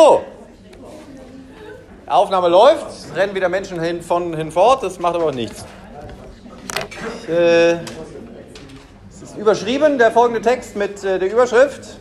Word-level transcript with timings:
So. 0.00 0.24
Aufnahme 2.06 2.48
läuft, 2.48 3.14
rennen 3.14 3.34
wieder 3.34 3.50
Menschen 3.50 3.78
hin, 3.78 4.00
von 4.00 4.34
hinfort, 4.34 4.82
das 4.82 4.98
macht 4.98 5.14
aber 5.16 5.30
nichts. 5.30 5.66
Äh, 7.28 7.74
ist 9.10 9.36
überschrieben, 9.36 9.98
der 9.98 10.10
folgende 10.10 10.40
Text 10.40 10.74
mit 10.74 11.04
äh, 11.04 11.18
der 11.18 11.30
Überschrift 11.30 11.98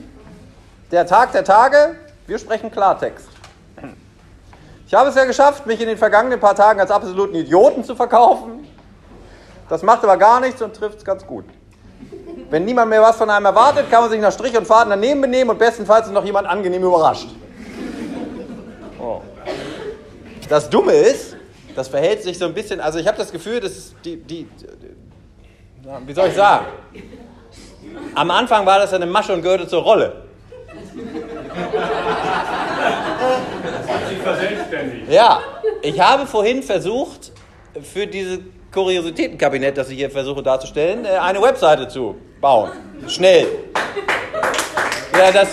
Der 0.94 1.06
Tag 1.08 1.34
der 1.34 1.44
Tage, 1.44 1.98
wir 2.26 2.40
sprechen 2.40 2.72
Klartext. 2.72 3.28
Ich 4.88 4.94
habe 4.94 5.10
es 5.10 5.16
ja 5.16 5.26
geschafft, 5.26 5.66
mich 5.66 5.82
in 5.82 5.90
den 5.90 5.98
vergangenen 5.98 6.40
paar 6.40 6.56
Tagen 6.56 6.80
als 6.80 6.92
absoluten 6.92 7.36
Idioten 7.36 7.84
zu 7.84 7.98
verkaufen. 7.98 8.66
Das 9.68 9.84
macht 9.84 10.06
aber 10.06 10.16
gar 10.16 10.40
nichts 10.40 10.62
und 10.62 10.74
trifft 10.74 11.00
es 11.00 11.04
ganz 11.04 11.28
gut. 11.28 11.44
Wenn 12.50 12.64
niemand 12.64 12.92
mehr 12.92 13.02
was 13.02 13.18
von 13.18 13.30
einem 13.30 13.48
erwartet, 13.48 13.92
kann 13.92 14.04
man 14.04 14.10
sich 14.10 14.22
nach 14.22 14.32
Strich 14.32 14.58
und 14.58 14.66
Faden 14.66 14.90
daneben 14.90 15.20
benehmen 15.20 15.50
und 15.50 15.60
bestenfalls 15.60 16.08
ist 16.08 16.14
noch 16.14 16.24
jemand 16.24 16.48
angenehm 16.48 16.82
überrascht. 16.82 17.28
Oh. 19.00 19.22
Das 20.50 20.70
Dumme 20.70 20.94
ist, 20.94 21.38
das 21.76 21.88
verhält 21.88 22.24
sich 22.24 22.38
so 22.38 22.46
ein 22.46 22.54
bisschen, 22.54 22.82
also 22.82 22.98
ich 22.98 23.08
habe 23.08 23.18
das 23.18 23.32
Gefühl, 23.32 23.60
das 23.60 23.78
ist 23.78 23.96
die, 24.04 24.18
die, 24.18 24.46
die, 24.46 24.68
wie 26.08 26.14
soll 26.14 26.28
ich 26.28 26.34
sagen? 26.34 26.66
Am 28.16 28.32
Anfang 28.32 28.66
war 28.66 28.80
das 28.80 28.92
eine 28.94 29.06
Masche 29.06 29.34
und 29.34 29.44
gehörte 29.44 29.68
zur 29.68 29.84
Rolle. 29.84 30.24
Ja, 35.10 35.40
ich 35.82 36.00
habe 36.00 36.26
vorhin 36.26 36.64
versucht, 36.64 37.32
für 37.82 38.08
dieses 38.08 38.40
Kuriositätenkabinett, 38.72 39.78
das 39.78 39.90
ich 39.90 39.98
hier 39.98 40.10
versuche 40.10 40.44
darzustellen, 40.44 41.06
äh, 41.06 41.10
eine 41.10 41.42
Webseite 41.42 41.88
zu 41.88 42.16
bauen. 42.42 42.72
Schnell. 43.08 43.48
Ja, 45.18 45.32
das 45.32 45.50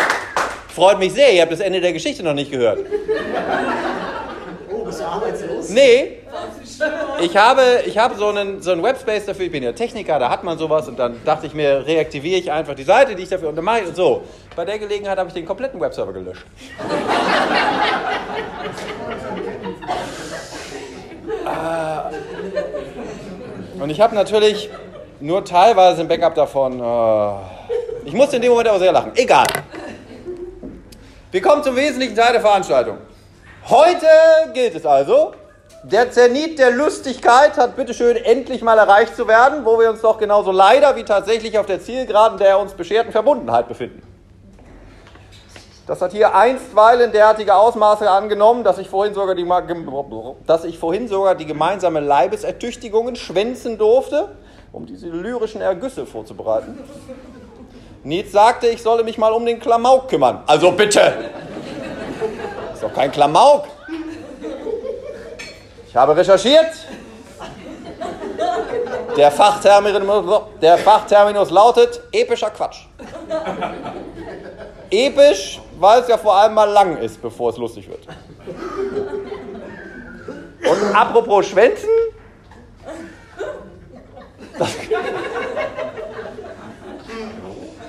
freut 0.75 0.99
mich 0.99 1.13
sehr. 1.13 1.33
Ihr 1.33 1.43
habt 1.43 1.53
das 1.53 1.61
Ende 1.61 1.81
der 1.81 1.93
Geschichte 1.93 2.23
noch 2.23 2.35
nicht 2.35 2.51
gehört. 2.51 2.81
Arbeitslos? 5.07 5.71
Nee. 5.71 6.19
Ich 7.21 7.37
habe, 7.37 7.83
ich 7.87 7.97
habe 7.97 8.17
so, 8.17 8.29
einen, 8.29 8.61
so 8.61 8.73
einen 8.73 8.83
Webspace 8.83 9.27
dafür, 9.27 9.47
ich 9.47 9.53
bin 9.53 9.63
ja 9.63 9.73
Techniker, 9.73 10.19
da 10.19 10.29
hat 10.29 10.45
man 10.45 10.59
sowas 10.59 10.87
und 10.89 10.99
dann 10.99 11.21
dachte 11.25 11.47
ich 11.47 11.55
mir, 11.55 11.87
reaktiviere 11.87 12.41
ich 12.41 12.53
einfach 12.53 12.75
die 12.75 12.83
Seite, 12.83 13.15
die 13.15 13.23
ich 13.23 13.29
dafür, 13.29 13.49
und 13.49 13.63
mache 13.63 13.87
und 13.87 13.97
so. 13.97 14.23
Bei 14.55 14.65
der 14.65 14.79
Gelegenheit 14.79 15.19
habe 15.19 15.29
ich 15.29 15.35
den 15.35 15.47
kompletten 15.47 15.81
Webserver 15.81 16.13
gelöscht. 16.13 16.45
Ah. 21.45 22.11
Und 23.79 23.91
ich 23.91 24.01
habe 24.01 24.15
natürlich 24.15 24.71
nur 25.21 25.45
teilweise 25.45 26.01
ein 26.01 26.09
Backup 26.09 26.35
davon. 26.35 26.81
ah. 26.83 27.41
Ich 28.05 28.13
musste 28.13 28.37
in 28.37 28.43
dem 28.43 28.51
Moment 28.51 28.69
aber 28.69 28.79
sehr 28.79 28.93
lachen. 28.93 29.13
Egal. 29.17 29.47
Wir 31.33 31.43
kommen 31.43 31.63
zum 31.63 31.75
wesentlichen 31.77 32.15
Teil 32.15 32.33
der 32.33 32.41
Veranstaltung. 32.41 32.99
Heute 33.69 34.07
gilt 34.55 34.77
es 34.77 34.87
also, 34.87 35.33
der 35.83 36.13
Zenit 36.13 36.61
der 36.61 36.71
Lustigkeit 36.71 37.57
hat 37.57 37.75
bitteschön 37.75 38.17
endlich 38.17 38.63
mal 38.63 38.79
erreicht 38.79 39.17
zu 39.17 39.27
werden, 39.27 39.65
wo 39.65 39.81
wir 39.81 39.91
uns 39.91 40.03
doch 40.03 40.19
genauso 40.19 40.53
leider 40.53 40.95
wie 40.95 41.03
tatsächlich 41.03 41.59
auf 41.59 41.67
der 41.67 41.81
Zielgeraden 41.81 42.39
der 42.39 42.61
uns 42.61 42.75
bescherten 42.75 43.11
Verbundenheit 43.11 43.67
befinden. 43.67 44.03
Das 45.89 46.01
hat 46.01 46.13
hier 46.13 46.33
einstweilen 46.33 47.11
derartige 47.11 47.57
Ausmaße 47.57 48.09
angenommen, 48.09 48.63
dass 48.63 48.79
ich 48.79 48.89
vorhin 48.89 49.15
sogar 49.15 49.35
die, 49.35 49.47
dass 50.47 50.65
ich 50.65 50.79
vorhin 50.79 51.09
sogar 51.09 51.35
die 51.35 51.47
gemeinsame 51.47 51.99
Leibesertüchtigungen 51.99 53.17
schwänzen 53.17 53.79
durfte, 53.79 54.29
um 54.71 54.87
diese 54.87 55.09
lyrischen 55.09 55.61
Ergüsse 55.61 56.07
vorzubereiten. 56.07 56.79
Nietz 58.05 58.31
sagte, 58.31 58.69
ich 58.69 58.83
solle 58.83 59.03
mich 59.03 59.19
mal 59.19 59.33
um 59.33 59.45
den 59.45 59.59
Klamauk 59.59 60.07
kümmern. 60.09 60.45
Also 60.47 60.71
bitte! 60.71 61.13
Doch 62.87 62.95
kein 62.95 63.11
Klamauk. 63.11 63.65
Ich 65.89 65.97
habe 65.97 66.17
recherchiert. 66.17 66.73
Der 69.17 69.33
Fachterminus, 69.33 70.43
der 70.63 70.79
Fachterminus 70.79 71.51
lautet 71.51 72.01
epischer 72.13 72.51
Quatsch. 72.51 72.87
Episch, 74.89 75.61
weil 75.81 76.03
es 76.03 76.07
ja 76.07 76.17
vor 76.17 76.37
allem 76.37 76.55
mal 76.55 76.71
lang 76.71 76.99
ist, 76.99 77.21
bevor 77.21 77.51
es 77.51 77.57
lustig 77.57 77.89
wird. 77.89 78.07
Und 80.71 80.95
apropos 80.95 81.47
Schwänzen. 81.47 81.89
Das, 84.57 84.71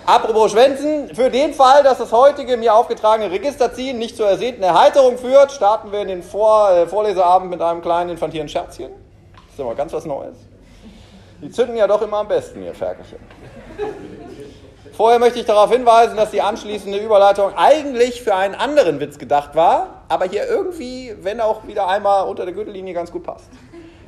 apropos 0.07 0.51
Schwänzen, 0.51 1.13
für 1.13 1.29
den 1.29 1.53
Fall, 1.53 1.83
dass 1.83 1.99
das 1.99 2.11
heutige 2.11 2.57
mir 2.57 2.73
aufgetragene 2.73 3.29
Registerziehen 3.29 3.99
nicht 3.99 4.17
zur 4.17 4.27
ersehnten 4.27 4.63
Erheiterung 4.63 5.17
führt, 5.17 5.51
starten 5.51 5.91
wir 5.91 6.01
in 6.01 6.07
den 6.07 6.23
Vor 6.23 6.71
äh, 6.71 6.87
Vorleseabend 6.87 7.51
mit 7.51 7.61
einem 7.61 7.81
kleinen 7.81 8.09
infantilen 8.09 8.49
Scherzchen. 8.49 8.91
Das 9.33 9.51
ist 9.51 9.59
ja 9.59 9.65
mal 9.65 9.75
ganz 9.75 9.93
was 9.93 10.05
Neues. 10.05 10.37
Die 11.41 11.51
zünden 11.51 11.77
ja 11.77 11.85
doch 11.85 12.01
immer 12.01 12.17
am 12.17 12.27
besten, 12.27 12.63
ihr 12.63 12.73
Ferkelchen. 12.73 13.19
Vorher 14.93 15.19
möchte 15.19 15.37
ich 15.37 15.45
darauf 15.45 15.71
hinweisen, 15.71 16.17
dass 16.17 16.31
die 16.31 16.41
anschließende 16.41 16.97
Überleitung 16.97 17.55
eigentlich 17.55 18.23
für 18.23 18.33
einen 18.33 18.55
anderen 18.55 18.99
Witz 18.99 19.19
gedacht 19.19 19.53
war, 19.53 20.05
aber 20.09 20.25
hier 20.25 20.47
irgendwie, 20.47 21.15
wenn 21.21 21.39
auch 21.39 21.67
wieder 21.67 21.87
einmal 21.87 22.27
unter 22.27 22.45
der 22.45 22.55
Gürtellinie, 22.55 22.95
ganz 22.95 23.11
gut 23.11 23.23
passt. 23.23 23.49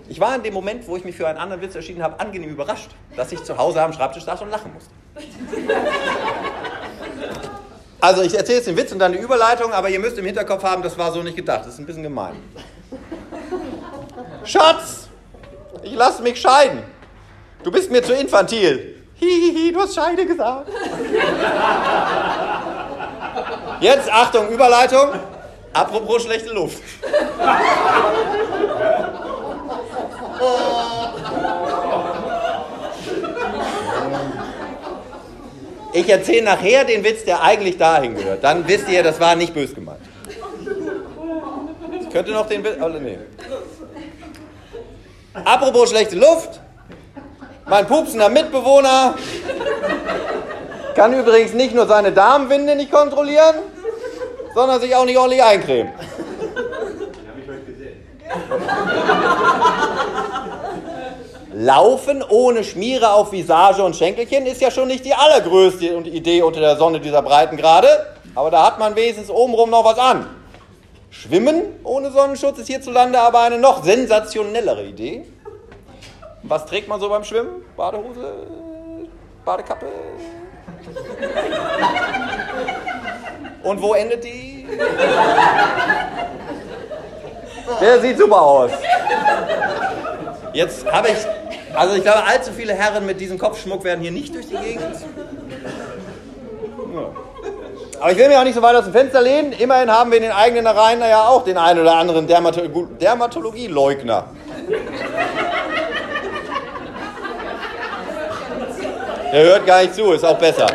Ich 0.09 0.19
war 0.19 0.35
in 0.35 0.41
dem 0.41 0.55
Moment, 0.55 0.87
wo 0.87 0.97
ich 0.97 1.05
mich 1.05 1.15
für 1.15 1.27
einen 1.27 1.37
anderen 1.37 1.61
Witz 1.61 1.75
entschieden 1.75 2.01
habe, 2.01 2.19
angenehm 2.19 2.49
überrascht, 2.49 2.89
dass 3.15 3.31
ich 3.31 3.43
zu 3.43 3.55
Hause 3.57 3.81
am 3.81 3.93
Schreibtisch 3.93 4.23
saß 4.23 4.41
und 4.41 4.49
lachen 4.49 4.73
musste. 4.73 4.91
Also 8.01 8.23
ich 8.23 8.35
erzähle 8.35 8.57
jetzt 8.57 8.67
den 8.67 8.77
Witz 8.77 8.91
und 8.91 8.99
dann 8.99 9.11
die 9.11 9.19
Überleitung, 9.19 9.71
aber 9.71 9.89
ihr 9.89 9.99
müsst 9.99 10.17
im 10.17 10.25
Hinterkopf 10.25 10.63
haben, 10.63 10.81
das 10.81 10.97
war 10.97 11.11
so 11.11 11.21
nicht 11.21 11.35
gedacht. 11.35 11.61
Das 11.61 11.73
ist 11.73 11.79
ein 11.79 11.85
bisschen 11.85 12.03
gemein. 12.03 12.37
Schatz, 14.45 15.09
ich 15.83 15.93
lasse 15.93 16.23
mich 16.23 16.41
scheiden. 16.41 16.81
Du 17.61 17.71
bist 17.71 17.91
mir 17.91 18.01
zu 18.01 18.13
infantil. 18.13 19.03
Hihihi, 19.15 19.73
du 19.73 19.81
hast 19.81 19.93
Scheide 19.93 20.25
gesagt. 20.25 20.69
Jetzt 23.81 24.11
Achtung, 24.11 24.49
Überleitung. 24.49 25.09
Apropos 25.73 26.23
schlechte 26.23 26.51
Luft. 26.51 26.81
Ich 35.91 36.07
erzähle 36.07 36.43
nachher 36.43 36.85
den 36.85 37.03
Witz, 37.03 37.25
der 37.25 37.41
eigentlich 37.41 37.77
dahin 37.77 38.15
gehört. 38.15 38.43
Dann 38.43 38.67
wisst 38.67 38.87
ihr, 38.89 39.03
das 39.03 39.19
war 39.19 39.35
nicht 39.35 39.53
bös 39.53 39.73
gemeint. 39.73 39.99
Ich 41.99 42.09
könnte 42.09 42.31
noch 42.31 42.47
den 42.47 42.63
Witz. 42.63 42.77
Oh, 42.81 42.87
nee. 42.87 43.17
Apropos 45.33 45.89
schlechte 45.89 46.15
Luft. 46.15 46.59
Mein 47.65 47.85
pupsender 47.85 48.29
Mitbewohner 48.29 49.15
kann 50.95 51.13
übrigens 51.13 51.53
nicht 51.53 51.75
nur 51.75 51.85
seine 51.87 52.11
Damenwinde 52.11 52.75
nicht 52.75 52.91
kontrollieren, 52.91 53.55
sondern 54.55 54.81
sich 54.81 54.95
auch 54.95 55.05
nicht 55.05 55.17
ordentlich 55.17 55.43
eincremen. 55.43 55.93
Laufen 61.61 62.23
ohne 62.23 62.63
Schmiere 62.63 63.11
auf 63.11 63.33
Visage 63.33 63.83
und 63.83 63.93
Schenkelchen 63.93 64.45
ist 64.45 64.61
ja 64.61 64.71
schon 64.71 64.87
nicht 64.87 65.03
die 65.03 65.13
allergrößte 65.13 65.87
Idee 65.87 66.41
unter 66.41 66.61
der 66.61 66.77
Sonne 66.77 67.01
dieser 67.01 67.21
Breitengrade, 67.21 68.15
aber 68.33 68.49
da 68.49 68.65
hat 68.65 68.79
man 68.79 68.95
wenigstens 68.95 69.29
obenrum 69.29 69.69
noch 69.69 69.83
was 69.83 69.99
an. 69.99 70.25
Schwimmen 71.09 71.63
ohne 71.83 72.11
Sonnenschutz 72.11 72.59
ist 72.59 72.67
hierzulande 72.67 73.19
aber 73.19 73.41
eine 73.41 73.57
noch 73.57 73.83
sensationellere 73.83 74.85
Idee. 74.85 75.25
Was 76.43 76.65
trägt 76.65 76.87
man 76.87 77.01
so 77.01 77.09
beim 77.09 77.25
Schwimmen? 77.25 77.61
Badehose, 77.75 78.47
Badekappe. 79.43 79.87
Und 83.63 83.81
wo 83.81 83.95
endet 83.95 84.23
die? 84.23 84.65
Der 87.81 87.99
sieht 87.99 88.17
super 88.17 88.41
aus. 88.41 88.71
Jetzt 90.53 90.89
habe 90.91 91.09
ich, 91.09 91.17
also 91.73 91.95
ich 91.95 92.03
glaube, 92.03 92.23
allzu 92.25 92.51
viele 92.51 92.73
Herren 92.73 93.05
mit 93.05 93.19
diesem 93.19 93.37
Kopfschmuck 93.37 93.83
werden 93.83 94.01
hier 94.01 94.11
nicht 94.11 94.33
durch 94.33 94.47
die 94.47 94.57
Gegend. 94.57 94.95
Aber 97.99 98.11
ich 98.11 98.17
will 98.17 98.27
mich 98.29 98.37
auch 98.37 98.43
nicht 98.43 98.55
so 98.55 98.61
weit 98.61 98.75
aus 98.75 98.85
dem 98.85 98.93
Fenster 98.93 99.21
lehnen. 99.21 99.51
Immerhin 99.53 99.91
haben 99.91 100.09
wir 100.11 100.17
in 100.17 100.23
den 100.23 100.31
eigenen 100.31 100.65
Reihen 100.67 101.01
ja 101.01 101.27
auch 101.27 101.43
den 101.43 101.57
einen 101.57 101.81
oder 101.81 101.95
anderen 101.95 102.27
Dermato 102.27 102.61
Dermatologie-Leugner. 102.61 104.25
Er 109.31 109.43
hört 109.43 109.65
gar 109.65 109.81
nicht 109.81 109.93
zu, 109.93 110.11
ist 110.13 110.25
auch 110.25 110.37
besser. 110.37 110.67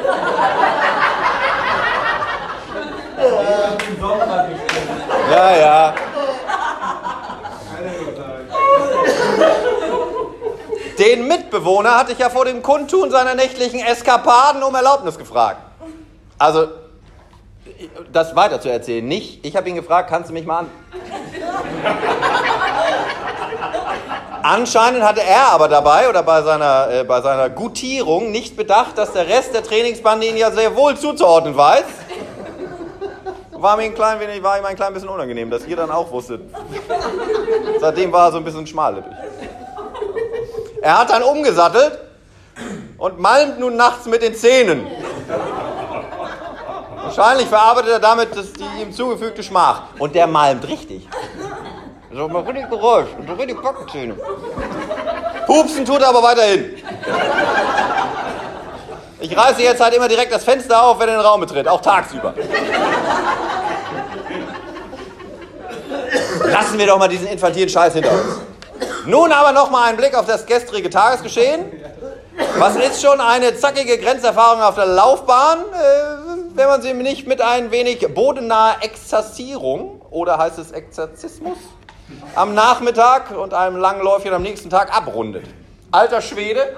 Ja, 5.30 5.56
ja. 5.56 5.94
Den 10.98 11.26
Mitbewohner 11.26 11.96
hatte 11.96 12.12
ich 12.12 12.18
ja 12.18 12.30
vor 12.30 12.44
dem 12.44 12.62
Kundtun 12.62 13.10
seiner 13.10 13.34
nächtlichen 13.34 13.80
Eskapaden 13.80 14.62
um 14.62 14.74
Erlaubnis 14.74 15.18
gefragt. 15.18 15.58
Also, 16.38 16.68
das 18.12 18.36
weiter 18.36 18.60
zu 18.60 18.70
erzählen. 18.70 19.06
Nicht, 19.06 19.44
ich 19.44 19.56
habe 19.56 19.68
ihn 19.68 19.74
gefragt, 19.74 20.08
kannst 20.08 20.30
du 20.30 20.34
mich 20.34 20.46
mal 20.46 20.60
an. 20.60 20.70
Anscheinend 24.42 25.02
hatte 25.02 25.22
er 25.22 25.52
aber 25.52 25.68
dabei 25.68 26.08
oder 26.08 26.22
bei 26.22 26.42
seiner, 26.42 26.90
äh, 26.90 27.04
bei 27.04 27.22
seiner 27.22 27.48
Gutierung 27.48 28.30
nicht 28.30 28.58
bedacht, 28.58 28.98
dass 28.98 29.12
der 29.12 29.26
Rest 29.26 29.54
der 29.54 29.62
Trainingsbande 29.62 30.26
ihn 30.26 30.36
ja 30.36 30.50
sehr 30.50 30.76
wohl 30.76 30.98
zuzuordnen 30.98 31.56
weiß. 31.56 31.84
War 33.52 33.78
mir 33.78 33.84
ein 33.84 33.94
klein 33.94 34.20
wenig, 34.20 34.42
war 34.42 34.58
ihm 34.58 34.64
ein 34.66 34.76
klein 34.76 34.92
bisschen 34.92 35.08
unangenehm, 35.08 35.50
dass 35.50 35.66
ihr 35.66 35.76
dann 35.76 35.90
auch 35.90 36.10
wusstet. 36.10 36.42
Seitdem 37.80 38.12
war 38.12 38.26
er 38.28 38.32
so 38.32 38.38
ein 38.38 38.44
bisschen 38.44 38.66
schmallippig. 38.66 39.12
Er 40.84 40.98
hat 40.98 41.08
dann 41.08 41.22
umgesattelt 41.22 41.98
und 42.98 43.18
malmt 43.18 43.58
nun 43.58 43.74
nachts 43.74 44.04
mit 44.04 44.20
den 44.20 44.34
Zähnen. 44.34 44.86
Wahrscheinlich 47.02 47.48
verarbeitet 47.48 47.92
er 47.92 48.00
damit 48.00 48.36
das, 48.36 48.52
die 48.52 48.82
ihm 48.82 48.92
zugefügte 48.92 49.42
Schmach. 49.42 49.84
Und 49.98 50.14
der 50.14 50.26
malmt 50.26 50.68
richtig. 50.68 51.08
So 52.12 52.28
mal 52.28 52.42
richtig 52.42 52.68
Geräusch 52.68 53.08
und 53.18 53.26
so 53.26 53.32
richtig 53.32 53.62
Backenzähne. 53.62 54.14
Pupsen 55.46 55.86
tut 55.86 56.02
er 56.02 56.10
aber 56.10 56.22
weiterhin. 56.22 56.74
Ich 59.20 59.34
reiße 59.34 59.62
jetzt 59.62 59.82
halt 59.82 59.94
immer 59.94 60.08
direkt 60.08 60.34
das 60.34 60.44
Fenster 60.44 60.82
auf, 60.82 60.98
wenn 61.00 61.08
er 61.08 61.14
in 61.14 61.20
den 61.20 61.26
Raum 61.26 61.40
betritt, 61.40 61.66
auch 61.66 61.80
tagsüber. 61.80 62.34
Lassen 66.44 66.78
wir 66.78 66.86
doch 66.86 66.98
mal 66.98 67.08
diesen 67.08 67.28
infantilen 67.28 67.70
Scheiß 67.70 67.94
hinter 67.94 68.12
uns. 68.12 68.53
Nun 69.06 69.32
aber 69.32 69.52
noch 69.52 69.70
mal 69.70 69.90
ein 69.90 69.96
Blick 69.96 70.16
auf 70.16 70.26
das 70.26 70.46
gestrige 70.46 70.88
Tagesgeschehen. 70.88 71.64
Was 72.58 72.76
ist 72.76 73.02
schon 73.02 73.20
eine 73.20 73.54
zackige 73.56 73.98
Grenzerfahrung 73.98 74.62
auf 74.62 74.76
der 74.76 74.86
Laufbahn, 74.86 75.58
äh, 75.58 76.54
wenn 76.54 76.68
man 76.68 76.82
sie 76.82 76.94
nicht 76.94 77.26
mit 77.26 77.40
ein 77.40 77.70
wenig 77.70 78.06
bodennaher 78.14 78.76
Exzersierung 78.82 80.00
oder 80.10 80.38
heißt 80.38 80.58
es 80.58 80.72
Exerzismus 80.72 81.58
am 82.34 82.54
Nachmittag 82.54 83.30
und 83.36 83.54
einem 83.54 83.76
langen 83.76 84.02
Läufchen 84.02 84.32
am 84.32 84.42
nächsten 84.42 84.70
Tag 84.70 84.96
abrundet? 84.96 85.44
Alter 85.92 86.20
Schwede. 86.20 86.76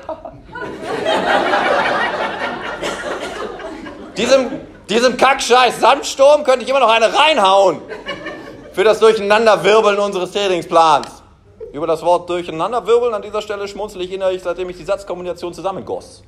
diesem, 4.17 4.50
diesem 4.90 5.17
Kackscheiß 5.17 5.81
Sandsturm 5.81 6.44
könnte 6.44 6.64
ich 6.64 6.69
immer 6.69 6.81
noch 6.81 6.90
eine 6.90 7.17
reinhauen 7.17 7.81
für 8.73 8.84
das 8.84 8.99
Durcheinanderwirbeln 8.99 9.99
unseres 9.99 10.32
Trainingsplans. 10.32 11.16
Über 11.76 11.87
das 11.87 12.02
Wort 12.02 12.31
Durcheinanderwirbeln 12.31 13.12
an 13.12 13.20
dieser 13.20 13.43
Stelle 13.43 13.69
schmunzel 13.69 14.00
ich 14.00 14.11
innerlich, 14.11 14.43
seitdem 14.43 14.70
ich 14.70 14.78
die 14.78 14.84
Satzkombination 14.84 15.52
zusammengoss. 15.52 16.23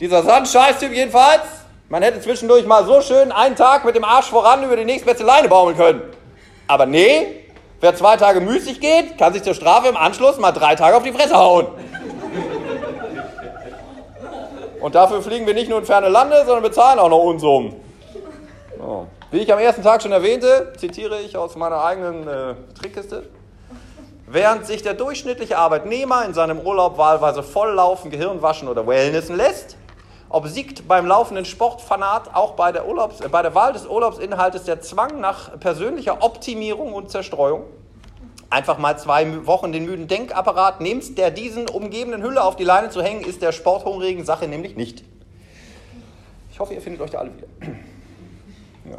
Dieser 0.00 0.24
Sandscheißtyp 0.24 0.92
jedenfalls, 0.92 1.42
man 1.88 2.02
hätte 2.02 2.20
zwischendurch 2.20 2.66
mal 2.66 2.84
so 2.84 3.00
schön 3.00 3.30
einen 3.30 3.54
Tag 3.54 3.84
mit 3.84 3.94
dem 3.94 4.02
Arsch 4.02 4.26
voran 4.26 4.64
über 4.64 4.74
die 4.74 4.84
nächstbeste 4.84 5.22
Leine 5.22 5.48
baumeln 5.48 5.76
können. 5.76 6.02
Aber 6.66 6.84
nee, 6.84 7.44
wer 7.80 7.94
zwei 7.94 8.16
Tage 8.16 8.40
müßig 8.40 8.80
geht, 8.80 9.16
kann 9.16 9.34
sich 9.34 9.44
zur 9.44 9.54
Strafe 9.54 9.86
im 9.86 9.96
Anschluss 9.96 10.38
mal 10.38 10.50
drei 10.50 10.74
Tage 10.74 10.96
auf 10.96 11.04
die 11.04 11.12
Fresse 11.12 11.36
hauen. 11.36 11.68
Und 14.80 14.96
dafür 14.96 15.22
fliegen 15.22 15.46
wir 15.46 15.54
nicht 15.54 15.70
nur 15.70 15.78
in 15.78 15.84
ferne 15.84 16.08
Lande, 16.08 16.38
sondern 16.38 16.64
bezahlen 16.64 16.98
auch 16.98 17.08
noch 17.08 17.22
Unsummen. 17.22 17.72
So. 18.76 19.06
Wie 19.32 19.38
ich 19.38 19.52
am 19.52 19.60
ersten 19.60 19.84
Tag 19.84 20.02
schon 20.02 20.10
erwähnte, 20.10 20.72
zitiere 20.76 21.20
ich 21.20 21.36
aus 21.36 21.54
meiner 21.54 21.84
eigenen 21.84 22.26
äh, 22.26 22.54
Trickkiste. 22.74 23.28
Während 24.26 24.66
sich 24.66 24.82
der 24.82 24.94
durchschnittliche 24.94 25.56
Arbeitnehmer 25.56 26.24
in 26.24 26.34
seinem 26.34 26.58
Urlaub 26.58 26.98
wahlweise 26.98 27.44
volllaufen, 27.44 28.10
Gehirn 28.10 28.42
waschen 28.42 28.66
oder 28.66 28.88
Wellnessen 28.88 29.36
lässt, 29.36 29.76
obsiegt 30.30 30.88
beim 30.88 31.06
laufenden 31.06 31.44
Sportfanat 31.44 32.34
auch 32.34 32.54
bei 32.54 32.72
der, 32.72 32.88
Urlaubs, 32.88 33.20
äh, 33.20 33.28
bei 33.28 33.42
der 33.42 33.54
Wahl 33.54 33.72
des 33.72 33.86
Urlaubsinhaltes 33.86 34.64
der 34.64 34.80
Zwang 34.80 35.20
nach 35.20 35.60
persönlicher 35.60 36.24
Optimierung 36.24 36.92
und 36.92 37.12
Zerstreuung. 37.12 37.62
Einfach 38.50 38.78
mal 38.78 38.98
zwei 38.98 39.46
Wochen 39.46 39.70
den 39.70 39.84
müden 39.84 40.08
Denkapparat 40.08 40.80
nimmst, 40.80 41.18
der 41.18 41.30
diesen 41.30 41.68
umgebenden 41.68 42.24
Hülle 42.24 42.42
auf 42.42 42.56
die 42.56 42.64
Leine 42.64 42.90
zu 42.90 43.00
hängen, 43.00 43.22
ist 43.22 43.42
der 43.42 43.52
sporthungrigen 43.52 44.24
Sache 44.24 44.48
nämlich 44.48 44.74
nicht. 44.74 45.04
Ich 46.50 46.58
hoffe, 46.58 46.74
ihr 46.74 46.80
findet 46.80 47.00
euch 47.00 47.10
da 47.10 47.18
alle 47.18 47.30
wieder. 47.36 47.46
Ja. 48.90 48.96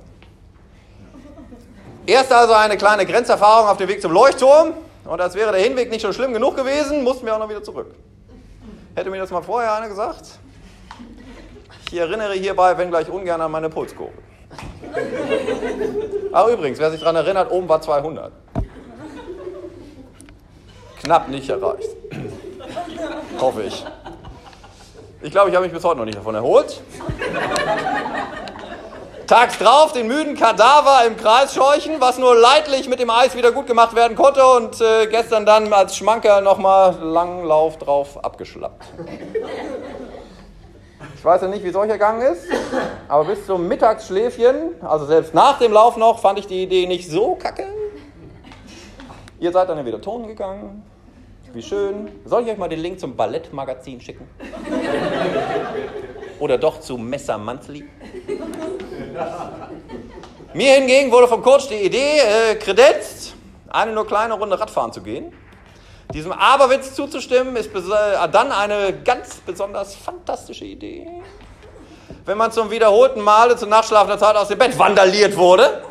Erst 2.06 2.32
also 2.32 2.54
eine 2.54 2.78
kleine 2.78 3.06
Grenzerfahrung 3.06 3.70
auf 3.70 3.78
dem 3.78 3.88
Weg 3.88 4.02
zum 4.02 4.12
Leuchtturm. 4.12 4.74
Und 5.06 5.22
als 5.22 5.36
wäre 5.36 5.52
der 5.52 5.62
Hinweg 5.62 5.90
nicht 5.90 6.02
schon 6.02 6.14
schlimm 6.14 6.34
genug 6.34 6.56
gewesen, 6.56 7.04
mussten 7.04 7.26
wir 7.26 7.36
auch 7.36 7.40
noch 7.40 7.50
wieder 7.50 7.64
zurück. 7.64 7.94
Hätte 8.96 9.10
mir 9.10 9.20
das 9.20 9.32
mal 9.32 9.42
vorher 9.42 9.74
einer 9.74 9.88
gesagt? 9.88 10.40
Ich 11.92 11.98
erinnere 11.98 12.34
hierbei, 12.34 12.78
wenn 12.78 12.90
gleich 12.90 13.10
ungern, 13.10 13.42
an 13.42 13.52
meine 13.52 13.70
Pulskurve. 13.70 14.14
Ach 16.32 16.48
übrigens, 16.48 16.80
wer 16.80 16.92
sich 16.92 17.00
daran 17.00 17.16
erinnert, 17.16 17.52
oben 17.52 17.68
war 17.68 17.82
200. 17.82 18.32
Knapp 21.02 21.30
nicht 21.30 21.50
erreicht. 21.50 21.90
Hoffe 23.40 23.64
ich. 23.64 23.86
Ich 25.22 25.32
glaube, 25.32 25.50
ich 25.50 25.56
habe 25.56 25.66
mich 25.66 25.74
bis 25.74 25.84
heute 25.84 25.98
noch 25.98 26.06
nicht 26.06 26.18
davon 26.18 26.36
erholt. 26.36 26.82
Tags 29.32 29.58
drauf 29.58 29.94
den 29.94 30.08
müden 30.08 30.36
Kadaver 30.36 31.06
im 31.08 31.16
Kreis 31.16 31.56
scheuchen, 31.56 32.02
was 32.02 32.18
nur 32.18 32.36
leidlich 32.36 32.90
mit 32.90 33.00
dem 33.00 33.10
Eis 33.10 33.34
wieder 33.34 33.54
gut 33.54 33.66
gemacht 33.66 33.96
werden 33.96 34.18
konnte 34.18 34.46
und 34.46 34.82
äh, 34.82 35.08
gestern 35.08 35.46
dann 35.46 35.72
als 35.72 35.96
Schmanker 35.96 36.42
nochmal 36.42 36.98
langen 37.02 37.46
Lauf 37.46 37.78
drauf 37.78 38.22
abgeschlappt. 38.22 38.84
Ich 41.16 41.24
weiß 41.24 41.44
ja 41.44 41.48
nicht, 41.48 41.64
wie 41.64 41.70
es 41.70 41.76
euch 41.78 41.90
ergangen 41.90 42.22
ist, 42.24 42.46
aber 43.08 43.24
bis 43.24 43.46
zum 43.46 43.70
Mittagsschläfchen, 43.70 44.76
also 44.82 45.06
selbst 45.06 45.34
nach 45.34 45.60
dem 45.60 45.72
Lauf 45.72 45.96
noch, 45.96 46.20
fand 46.20 46.38
ich 46.38 46.48
die 46.48 46.64
Idee 46.64 46.86
nicht 46.86 47.10
so 47.10 47.36
kacke. 47.36 47.68
Ihr 49.40 49.54
seid 49.54 49.70
dann 49.70 49.78
ja 49.78 49.86
wieder 49.86 50.02
Ton 50.02 50.28
gegangen. 50.28 50.84
Wie 51.54 51.62
schön. 51.62 52.10
Soll 52.26 52.44
ich 52.44 52.52
euch 52.52 52.58
mal 52.58 52.68
den 52.68 52.82
Link 52.82 53.00
zum 53.00 53.16
Ballettmagazin 53.16 54.02
schicken? 54.02 54.28
Oder 56.40 56.58
doch 56.58 56.82
zu 56.82 56.98
Messer 56.98 57.38
Monthly? 57.38 57.86
Mir 60.54 60.74
hingegen 60.74 61.12
wurde 61.12 61.28
vom 61.28 61.42
Coach 61.42 61.68
die 61.68 61.76
Idee 61.76 62.20
äh, 62.20 62.56
kredenzt, 62.56 63.34
eine 63.70 63.92
nur 63.92 64.06
kleine 64.06 64.34
Runde 64.34 64.60
Radfahren 64.60 64.92
zu 64.92 65.02
gehen. 65.02 65.34
Diesem 66.14 66.34
Aberwitz 66.34 66.94
zuzustimmen, 66.94 67.56
ist 67.56 67.74
äh, 67.74 68.30
dann 68.32 68.52
eine 68.52 68.94
ganz 69.04 69.36
besonders 69.46 69.96
fantastische 69.96 70.66
Idee. 70.66 71.08
Wenn 72.26 72.38
man 72.38 72.52
zum 72.52 72.70
wiederholten 72.70 73.22
Male 73.22 73.56
zur 73.56 73.70
nachschlafender 73.70 74.18
Zeit 74.18 74.36
aus 74.36 74.50
dem 74.50 74.58
Bett 74.58 74.78
vandaliert 74.78 75.38
wurde, 75.38 75.84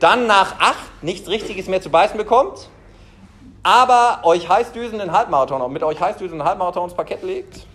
dann 0.00 0.26
nach 0.26 0.58
acht 0.58 1.02
nichts 1.02 1.28
Richtiges 1.28 1.68
mehr 1.68 1.80
zu 1.80 1.88
beißen 1.88 2.16
bekommt, 2.16 2.68
aber 3.62 4.20
euch 4.24 4.48
heißdüsenden 4.48 5.12
Halbmarathon, 5.12 5.72
mit 5.72 5.84
euch 5.84 6.00
heißdüsenden 6.00 6.46
Halbmarathons 6.46 6.94
Parkett 6.94 7.22
legt. 7.22 7.66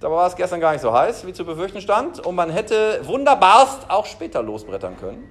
Dabei 0.00 0.16
war 0.16 0.26
es 0.26 0.34
gestern 0.34 0.60
gar 0.60 0.72
nicht 0.72 0.80
so 0.80 0.92
heiß, 0.94 1.26
wie 1.26 1.34
zu 1.34 1.44
befürchten 1.44 1.82
stand, 1.82 2.24
und 2.24 2.34
man 2.34 2.48
hätte 2.48 3.00
wunderbarst 3.04 3.90
auch 3.90 4.06
später 4.06 4.42
losbrettern 4.42 4.96
können. 4.98 5.30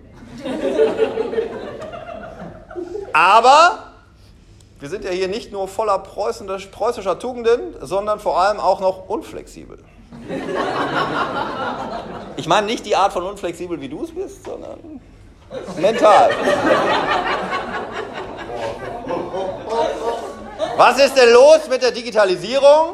Aber 3.12 3.80
wir 4.80 4.90
sind 4.90 5.04
ja 5.04 5.10
hier 5.10 5.28
nicht 5.28 5.52
nur 5.52 5.68
voller 5.68 5.98
preußischer 5.98 7.18
Tugenden, 7.18 7.76
sondern 7.82 8.20
vor 8.20 8.40
allem 8.40 8.60
auch 8.60 8.80
noch 8.80 9.10
unflexibel. 9.10 9.80
Ich 12.38 12.48
meine 12.48 12.68
nicht 12.68 12.86
die 12.86 12.96
Art 12.96 13.12
von 13.12 13.24
unflexibel, 13.24 13.82
wie 13.82 13.90
du 13.90 14.04
es 14.04 14.14
bist, 14.14 14.46
sondern 14.46 15.02
mental. 15.78 16.30
Was 20.78 21.00
ist 21.00 21.18
denn 21.18 21.34
los 21.34 21.68
mit 21.70 21.82
der 21.82 21.92
Digitalisierung? 21.92 22.94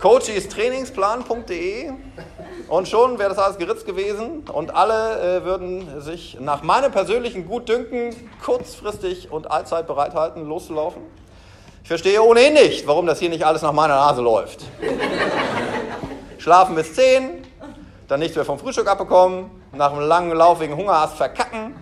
coachestrainingsplan.de 0.00 1.90
und 2.68 2.88
schon 2.88 3.18
wäre 3.18 3.30
das 3.30 3.38
alles 3.38 3.58
geritzt 3.58 3.86
gewesen 3.86 4.44
und 4.52 4.74
alle 4.74 5.38
äh, 5.38 5.44
würden 5.44 6.00
sich 6.00 6.36
nach 6.40 6.62
meinem 6.62 6.92
persönlichen 6.92 7.46
Gutdünken 7.46 8.14
kurzfristig 8.44 9.32
und 9.32 9.50
allzeit 9.50 9.86
bereithalten, 9.86 10.46
loszulaufen. 10.46 11.02
Ich 11.82 11.88
verstehe 11.88 12.22
ohnehin 12.22 12.52
nicht, 12.52 12.86
warum 12.86 13.06
das 13.06 13.18
hier 13.18 13.30
nicht 13.30 13.46
alles 13.46 13.62
nach 13.62 13.72
meiner 13.72 13.96
Nase 13.96 14.20
läuft. 14.20 14.60
Schlafen 16.38 16.74
bis 16.74 16.94
10, 16.94 17.46
dann 18.06 18.20
nichts 18.20 18.36
mehr 18.36 18.44
vom 18.44 18.58
Frühstück 18.58 18.86
abbekommen, 18.86 19.50
nach 19.72 19.92
einem 19.92 20.06
langen 20.06 20.36
Lauf 20.36 20.60
wegen 20.60 20.76
Hungerast 20.76 21.16
verkacken, 21.16 21.74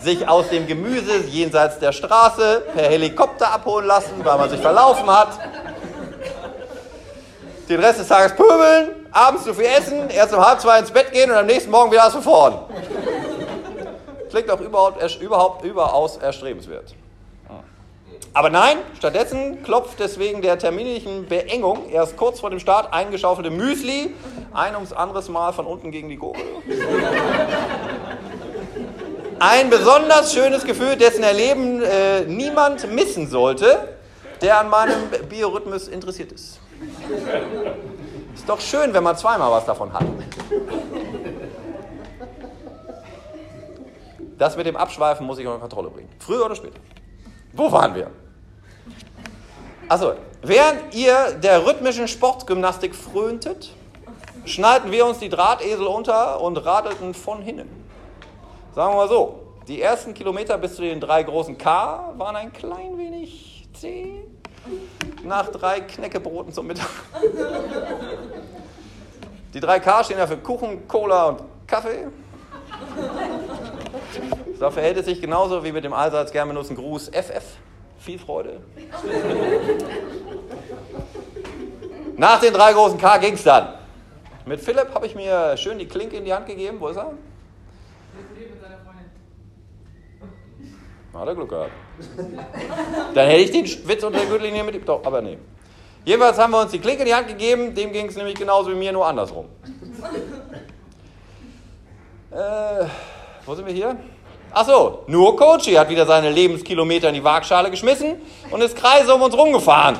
sich 0.00 0.28
aus 0.28 0.48
dem 0.50 0.66
Gemüse 0.66 1.24
jenseits 1.28 1.78
der 1.78 1.92
Straße 1.92 2.62
per 2.74 2.88
Helikopter 2.88 3.52
abholen 3.52 3.86
lassen, 3.86 4.22
weil 4.22 4.38
man 4.38 4.48
sich 4.48 4.60
verlaufen 4.60 5.10
hat. 5.10 5.30
Den 7.68 7.80
Rest 7.80 7.98
des 7.98 8.08
Tages 8.08 8.36
pöbeln, 8.36 9.06
abends 9.10 9.44
zu 9.44 9.52
viel 9.52 9.64
essen, 9.64 10.08
erst 10.10 10.32
um 10.32 10.44
halb 10.44 10.60
zwei 10.60 10.78
ins 10.78 10.90
Bett 10.90 11.12
gehen 11.12 11.30
und 11.30 11.36
am 11.36 11.46
nächsten 11.46 11.70
Morgen 11.70 11.90
wieder 11.90 12.06
aus 12.06 12.12
von 12.12 12.22
vorn. 12.22 12.58
Klingt 14.30 14.50
auch 14.50 14.60
überhaupt, 14.60 15.20
überhaupt 15.20 15.64
überaus 15.64 16.16
erstrebenswert. 16.16 16.94
Aber 18.34 18.50
nein, 18.50 18.76
stattdessen 18.98 19.62
klopft 19.62 19.98
deswegen 19.98 20.42
der 20.42 20.58
terminlichen 20.58 21.26
Beengung 21.26 21.88
erst 21.88 22.16
kurz 22.18 22.40
vor 22.40 22.50
dem 22.50 22.60
Start 22.60 22.92
eingeschaufelte 22.92 23.50
Müsli 23.50 24.14
ein 24.52 24.74
ums 24.74 24.92
anderes 24.92 25.28
Mal 25.30 25.52
von 25.52 25.66
unten 25.66 25.90
gegen 25.90 26.10
die 26.10 26.16
Gurgel. 26.16 26.42
Ein 29.38 29.70
besonders 29.70 30.34
schönes 30.34 30.64
Gefühl, 30.64 30.96
dessen 30.96 31.22
Erleben 31.22 31.82
äh, 31.82 32.20
niemand 32.26 32.90
missen 32.92 33.28
sollte, 33.28 33.96
der 34.40 34.60
an 34.60 34.68
meinem 34.68 35.08
Biorhythmus 35.28 35.88
interessiert 35.88 36.32
ist. 36.32 36.58
Ist 38.34 38.48
doch 38.48 38.60
schön, 38.60 38.92
wenn 38.92 39.02
man 39.02 39.16
zweimal 39.16 39.50
was 39.50 39.64
davon 39.64 39.92
hat. 39.92 40.04
Das 44.38 44.56
mit 44.56 44.66
dem 44.66 44.76
Abschweifen 44.76 45.26
muss 45.26 45.38
ich 45.38 45.46
unter 45.46 45.60
Kontrolle 45.60 45.90
bringen. 45.90 46.10
Früher 46.18 46.44
oder 46.44 46.54
später. 46.54 46.78
Wo 47.52 47.72
waren 47.72 47.94
wir? 47.94 48.10
Achso, 49.88 50.14
während 50.42 50.94
ihr 50.94 51.32
der 51.42 51.64
rhythmischen 51.64 52.08
Sportgymnastik 52.08 52.94
fröntet, 52.94 53.72
schnallten 54.44 54.90
wir 54.90 55.06
uns 55.06 55.18
die 55.18 55.28
Drahtesel 55.28 55.86
unter 55.86 56.40
und 56.40 56.56
radelten 56.58 57.14
von 57.14 57.40
hinnen. 57.40 57.68
Sagen 58.74 58.92
wir 58.92 58.96
mal 58.96 59.08
so, 59.08 59.42
die 59.66 59.80
ersten 59.80 60.12
Kilometer 60.12 60.58
bis 60.58 60.76
zu 60.76 60.82
den 60.82 61.00
drei 61.00 61.22
großen 61.22 61.56
K 61.56 62.12
waren 62.16 62.36
ein 62.36 62.52
klein 62.52 62.98
wenig 62.98 63.68
zäh. 63.72 64.24
Nach 65.24 65.48
drei 65.48 65.80
Knäckebroten 65.80 66.52
zum 66.52 66.66
Mittag. 66.66 66.88
Die 69.54 69.60
drei 69.60 69.80
K 69.80 70.04
stehen 70.04 70.18
ja 70.18 70.26
für 70.26 70.36
Kuchen, 70.36 70.86
Cola 70.86 71.28
und 71.28 71.42
Kaffee. 71.66 72.08
So 74.58 74.70
verhält 74.70 74.98
es 74.98 75.06
sich 75.06 75.20
genauso 75.20 75.64
wie 75.64 75.72
mit 75.72 75.84
dem 75.84 75.92
allseits 75.92 76.32
gern 76.32 76.48
benutzten 76.48 76.76
Gruß 76.76 77.08
FF. 77.08 77.44
Viel 77.98 78.18
Freude. 78.18 78.60
Nach 82.16 82.40
den 82.40 82.52
drei 82.52 82.72
großen 82.72 82.98
K 82.98 83.18
ging 83.18 83.34
es 83.34 83.44
dann. 83.44 83.74
Mit 84.46 84.60
Philipp 84.60 84.94
habe 84.94 85.06
ich 85.06 85.14
mir 85.14 85.56
schön 85.56 85.78
die 85.78 85.88
Klinke 85.88 86.16
in 86.16 86.24
die 86.24 86.32
Hand 86.32 86.46
gegeben. 86.46 86.78
Wo 86.80 86.88
ist 86.88 86.96
er? 86.96 87.12
Hat 91.14 91.28
er 91.28 91.34
Glück 91.34 91.48
gehabt. 91.48 91.70
Dann 93.14 93.28
hätte 93.28 93.42
ich 93.42 93.50
den 93.50 93.88
Witz 93.88 94.02
unter 94.02 94.18
der 94.18 94.28
Gürtellinie 94.28 94.64
mit. 94.64 94.88
Doch, 94.88 95.04
aber 95.04 95.22
nee. 95.22 95.38
Jedenfalls 96.04 96.38
haben 96.38 96.52
wir 96.52 96.60
uns 96.60 96.70
die 96.70 96.78
Klinke 96.78 97.02
in 97.02 97.08
die 97.08 97.14
Hand 97.14 97.28
gegeben. 97.28 97.74
Dem 97.74 97.92
ging 97.92 98.06
es 98.06 98.16
nämlich 98.16 98.36
genauso 98.36 98.70
wie 98.70 98.74
mir, 98.74 98.92
nur 98.92 99.06
andersrum. 99.06 99.46
Äh, 102.28 102.84
wo 103.46 103.54
sind 103.54 103.66
wir 103.66 103.72
hier? 103.72 103.96
Achso, 104.52 105.04
nur 105.06 105.36
Kochi 105.36 105.72
hat 105.72 105.88
wieder 105.88 106.04
seine 106.04 106.28
Lebenskilometer 106.28 107.08
in 107.08 107.14
die 107.14 107.24
Waagschale 107.24 107.70
geschmissen 107.70 108.16
und 108.50 108.60
ist 108.60 108.76
Kreise 108.76 109.14
um 109.14 109.22
uns 109.22 109.34
rumgefahren. 109.34 109.96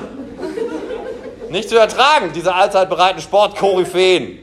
Nicht 1.49 1.69
zu 1.69 1.77
ertragen, 1.77 2.31
diese 2.35 2.53
allzeit 2.53 2.89
bereiten 2.89 3.21
Sportkoryphäen. 3.21 4.39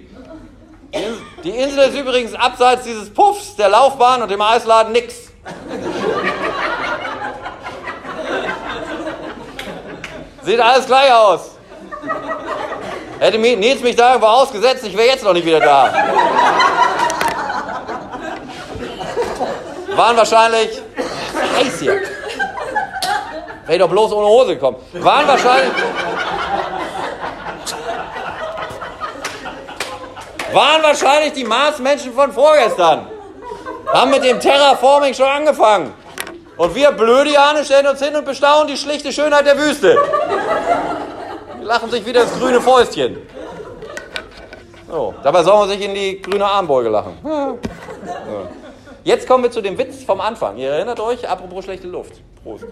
Die 1.44 1.50
Insel 1.50 1.88
ist 1.88 1.98
übrigens 1.98 2.34
abseits 2.34 2.84
dieses 2.84 3.12
Puffs, 3.12 3.56
der 3.56 3.68
Laufbahn 3.68 4.22
und 4.22 4.30
dem 4.30 4.40
Eisladen 4.40 4.92
nix. 4.92 5.32
Sieht 10.44 10.60
alles 10.60 10.86
gleich 10.86 11.12
aus. 11.12 11.52
Hätte 13.18 13.38
Nils 13.38 13.80
mich 13.80 13.96
da 13.96 14.10
irgendwo 14.10 14.26
ausgesetzt, 14.26 14.84
ich 14.84 14.96
wäre 14.96 15.08
jetzt 15.08 15.24
noch 15.24 15.32
nicht 15.32 15.46
wieder 15.46 15.60
da. 15.60 15.90
Waren 19.96 20.16
wahrscheinlich. 20.16 20.82
Heiß 21.56 21.80
hier. 21.80 22.00
Wäre 23.66 23.78
doch 23.78 23.88
bloß 23.88 24.12
ohne 24.12 24.26
Hose 24.26 24.54
gekommen. 24.54 24.76
Waren 24.92 25.26
wahrscheinlich. 25.28 25.72
Waren 30.52 30.82
wahrscheinlich 30.82 31.32
die 31.32 31.44
Marsmenschen 31.44 32.12
von 32.12 32.32
vorgestern. 32.32 33.06
Haben 33.92 34.10
mit 34.10 34.24
dem 34.24 34.38
Terraforming 34.40 35.14
schon 35.14 35.26
angefangen. 35.26 35.94
Und 36.56 36.74
wir 36.74 36.92
Blödiane 36.92 37.64
stellen 37.64 37.86
uns 37.88 38.02
hin 38.02 38.14
und 38.14 38.24
bestaunen 38.24 38.68
die 38.68 38.76
schlichte 38.76 39.12
Schönheit 39.12 39.46
der 39.46 39.58
Wüste. 39.58 39.98
Die 41.60 41.64
lachen 41.64 41.90
sich 41.90 42.06
wieder 42.06 42.22
ins 42.22 42.38
grüne 42.38 42.60
Fäustchen. 42.60 43.16
So, 44.88 45.14
dabei 45.22 45.42
soll 45.42 45.58
man 45.58 45.68
sich 45.68 45.80
in 45.80 45.94
die 45.94 46.22
grüne 46.22 46.46
Armbeuge 46.46 46.88
lachen. 46.88 47.18
Ja. 47.24 47.54
Jetzt 49.02 49.26
kommen 49.26 49.42
wir 49.42 49.50
zu 49.50 49.60
dem 49.60 49.76
Witz 49.76 50.04
vom 50.04 50.20
Anfang. 50.20 50.56
Ihr 50.56 50.70
erinnert 50.70 51.00
euch, 51.00 51.28
apropos 51.28 51.64
schlechte 51.64 51.88
Luft. 51.88 52.20
Prost. 52.42 52.64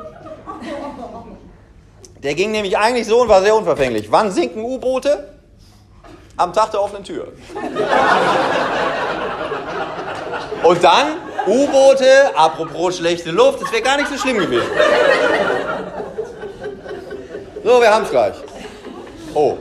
Der 2.23 2.35
ging 2.35 2.53
nämlich 2.53 2.79
eigentlich 2.79 3.07
so 3.07 3.23
und 3.23 3.29
war 3.29 3.43
sehr 3.43 3.55
unverfänglich. 3.55 4.11
Wann 4.12 4.31
sinken 4.31 4.65
U-Boote? 4.65 5.29
Am 6.37 6.53
Tag 6.53 6.71
der 6.71 6.81
offenen 6.81 7.03
Tür. 7.03 7.33
Und 10.62 10.85
dann 10.85 11.07
U-Boote, 11.47 12.37
apropos 12.37 12.99
schlechte 12.99 13.31
Luft, 13.31 13.63
das 13.63 13.73
wäre 13.73 13.83
gar 13.83 13.97
nicht 13.97 14.09
so 14.09 14.17
schlimm 14.17 14.39
gewesen. 14.39 14.71
So, 17.65 17.81
wir 17.81 17.93
haben 17.93 18.05
es 18.05 18.11
gleich. 18.11 18.35
Oh, 19.35 19.57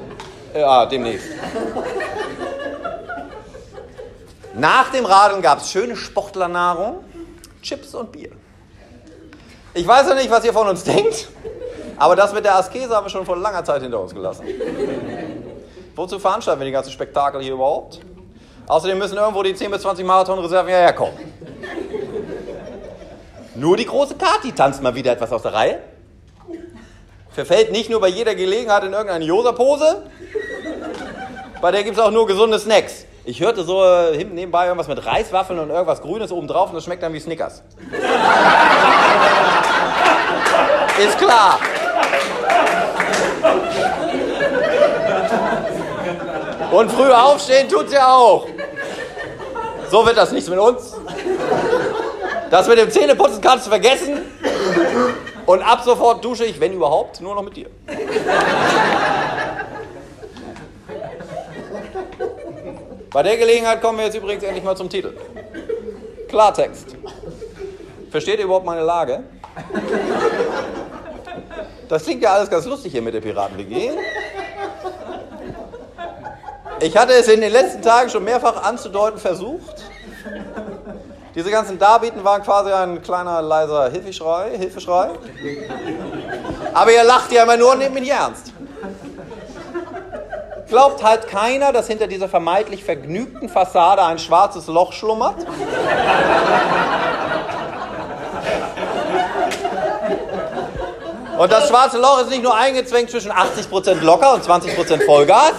ja, 0.54 0.86
demnächst. 0.86 1.28
Nach 4.54 4.92
dem 4.92 5.06
Radeln 5.06 5.42
gab 5.42 5.60
es 5.60 5.72
schöne 5.72 5.96
Sportlernahrung, 5.96 7.04
Chips 7.62 7.96
und 7.96 8.12
Bier. 8.12 8.32
Ich 9.74 9.88
weiß 9.88 10.10
ja 10.10 10.16
nicht, 10.16 10.30
was 10.30 10.44
ihr 10.44 10.52
von 10.52 10.68
uns 10.68 10.84
denkt, 10.84 11.30
aber 11.98 12.16
das 12.16 12.34
mit 12.34 12.44
der 12.44 12.56
Askese 12.56 12.96
haben 12.96 13.06
wir 13.06 13.10
schon 13.10 13.26
vor 13.26 13.38
langer 13.38 13.64
Zeit 13.64 13.82
hinter 13.82 14.00
uns 14.00 14.14
gelassen. 14.14 14.46
Wozu 15.96 16.20
veranstalten 16.20 16.60
wir 16.60 16.66
die 16.66 16.72
ganzen 16.72 16.92
Spektakel 16.92 17.42
hier 17.42 17.54
überhaupt? 17.54 18.02
Außerdem 18.68 18.98
müssen 18.98 19.18
irgendwo 19.18 19.44
die 19.44 19.54
10 19.56 19.72
bis 19.72 19.82
20 19.82 20.06
Marathonreserven 20.06 20.70
ja 20.70 20.78
herkommen. 20.78 21.18
Nur 23.56 23.76
die 23.76 23.86
große 23.86 24.16
Kati 24.16 24.54
tanzt 24.54 24.82
mal 24.82 24.96
wieder 24.96 25.12
etwas 25.12 25.32
aus 25.32 25.42
der 25.42 25.54
Reihe. 25.54 25.80
Verfällt 27.32 27.72
nicht 27.72 27.90
nur 27.90 28.00
bei 28.02 28.08
jeder 28.08 28.36
Gelegenheit 28.36 28.84
in 28.84 28.94
irgendeine 28.94 29.24
Josa-Pose, 29.26 30.04
bei 31.62 31.72
der 31.72 31.84
gibt 31.84 31.98
es 31.98 32.04
auch 32.04 32.12
nur 32.12 32.28
gesunde 32.28 32.60
Snacks. 32.60 33.06
Ich 33.24 33.40
hörte 33.40 33.64
so 33.64 33.84
äh, 33.84 34.18
hinten 34.18 34.34
nebenbei 34.36 34.66
irgendwas 34.66 34.88
mit 34.88 35.06
Reiswaffeln 35.06 35.60
und 35.60 35.70
irgendwas 35.70 36.02
Grünes 36.02 36.32
oben 36.32 36.48
drauf 36.48 36.70
und 36.70 36.76
das 36.76 36.86
schmeckt 36.86 37.04
dann 37.04 37.14
wie 37.14 37.20
Snickers. 37.20 37.62
Ist 40.98 41.18
klar. 41.20 41.60
Und 46.72 46.92
früh 46.92 47.12
aufstehen 47.12 47.70
tut 47.70 47.90
sie 47.90 48.00
auch. 48.00 48.48
So 49.90 50.06
wird 50.06 50.18
das 50.18 50.32
nichts 50.32 50.50
mit 50.50 50.58
uns. 50.58 50.96
Das 52.52 52.68
mit 52.68 52.78
dem 52.78 52.92
Zähneputzen 52.92 53.40
kannst 53.42 53.66
du 53.66 53.70
vergessen. 53.70 54.22
Und 55.46 55.62
ab 55.62 55.82
sofort 55.86 56.24
dusche 56.24 56.44
ich, 56.44 56.60
wenn 56.60 56.74
überhaupt, 56.74 57.22
nur 57.22 57.34
noch 57.34 57.44
mit 57.44 57.56
dir. 57.56 57.70
Bei 63.10 63.24
der 63.24 63.38
Gelegenheit 63.38 63.82
kommen 63.82 63.98
wir 63.98 64.06
jetzt 64.06 64.16
übrigens 64.16 64.44
endlich 64.44 64.64
mal 64.64 64.76
zum 64.76 64.90
Titel. 64.90 65.18
Klartext. 66.28 66.96
Versteht 68.10 68.40
ihr 68.40 68.46
überhaupt 68.46 68.66
meine 68.66 68.84
Lage? 68.84 69.24
Das 71.88 72.04
klingt 72.04 72.22
ja 72.22 72.34
alles 72.34 72.50
ganz 72.50 72.66
lustig 72.66 72.92
hier 72.92 73.02
mit 73.02 73.14
der 73.14 73.22
Piraten-WG. 73.22 73.92
Ich 76.82 76.98
hatte 76.98 77.14
es 77.14 77.28
in 77.30 77.40
den 77.42 77.52
letzten 77.52 77.82
Tagen 77.82 78.10
schon 78.10 78.24
mehrfach 78.24 78.64
anzudeuten 78.64 79.20
versucht. 79.20 79.81
Diese 81.34 81.50
ganzen 81.50 81.80
Darbieten 81.80 82.24
waren 82.24 82.44
quasi 82.44 82.72
ein 82.72 83.02
kleiner 83.02 83.42
leiser 83.42 83.90
Hilfeschrei, 83.90 84.58
Hilfeschrei. 84.58 85.12
Aber 86.74 86.92
ihr 86.92 87.04
lacht 87.04 87.32
ja 87.32 87.44
immer 87.44 87.58
nur 87.58 87.72
und 87.72 87.80
nehmt 87.80 87.94
mich 87.94 88.10
ernst 88.10 88.52
glaubt 90.72 91.04
halt 91.04 91.28
keiner, 91.28 91.74
dass 91.74 91.88
hinter 91.88 92.08
dieser 92.08 92.30
vermeintlich 92.30 92.86
vergnügten 92.86 93.50
Fassade 93.50 94.04
ein 94.04 94.18
schwarzes 94.18 94.68
Loch 94.68 94.94
schlummert? 94.94 95.36
Und 101.38 101.52
das 101.52 101.68
schwarze 101.68 101.98
Loch 101.98 102.22
ist 102.22 102.30
nicht 102.30 102.42
nur 102.42 102.56
eingezwängt 102.56 103.10
zwischen 103.10 103.34
80% 103.34 104.00
locker 104.02 104.34
und 104.34 104.46
20% 104.46 105.06
Vollgas. 105.06 105.54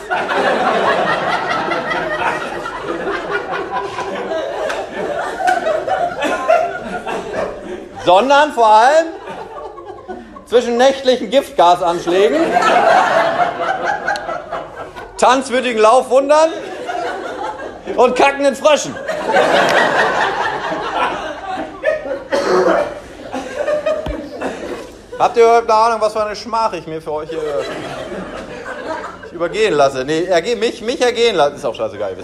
Sondern 8.04 8.52
vor 8.52 8.68
allem 8.68 9.06
zwischen 10.46 10.76
nächtlichen 10.76 11.30
Giftgasanschlägen 11.30 12.40
tanzwürdigen 15.22 15.80
Laufwundern 15.80 16.50
und 17.96 18.16
kackenden 18.16 18.56
Fröschen. 18.56 18.94
Habt 25.16 25.36
ihr 25.36 25.44
überhaupt 25.44 25.70
eine 25.70 25.78
Ahnung, 25.78 26.00
was 26.00 26.12
für 26.12 26.24
eine 26.24 26.34
Schmach 26.34 26.72
ich 26.72 26.88
mir 26.88 27.00
für 27.00 27.12
euch 27.12 27.30
hier 27.30 27.64
übergehen 29.30 29.74
lasse? 29.74 30.04
Nee, 30.04 30.24
ergehen, 30.24 30.58
mich, 30.58 30.82
mich 30.82 31.00
ergehen 31.00 31.36
lassen. 31.36 31.54
Ist 31.54 31.64
auch 31.64 31.74
scheißegal. 31.76 32.16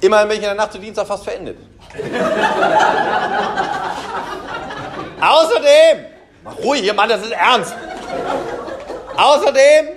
Immerhin 0.00 0.28
bin 0.28 0.38
ich 0.38 0.42
in 0.42 0.48
der 0.48 0.54
Nacht 0.54 0.72
zu 0.72 0.78
Dienstag 0.78 1.06
fast 1.06 1.22
verendet. 1.22 1.69
Außerdem, 5.20 6.06
mach 6.44 6.56
ruhig 6.58 6.82
hier, 6.82 6.94
Mann, 6.94 7.08
das 7.08 7.22
ist 7.22 7.32
ernst. 7.32 7.74
Außerdem 9.16 9.88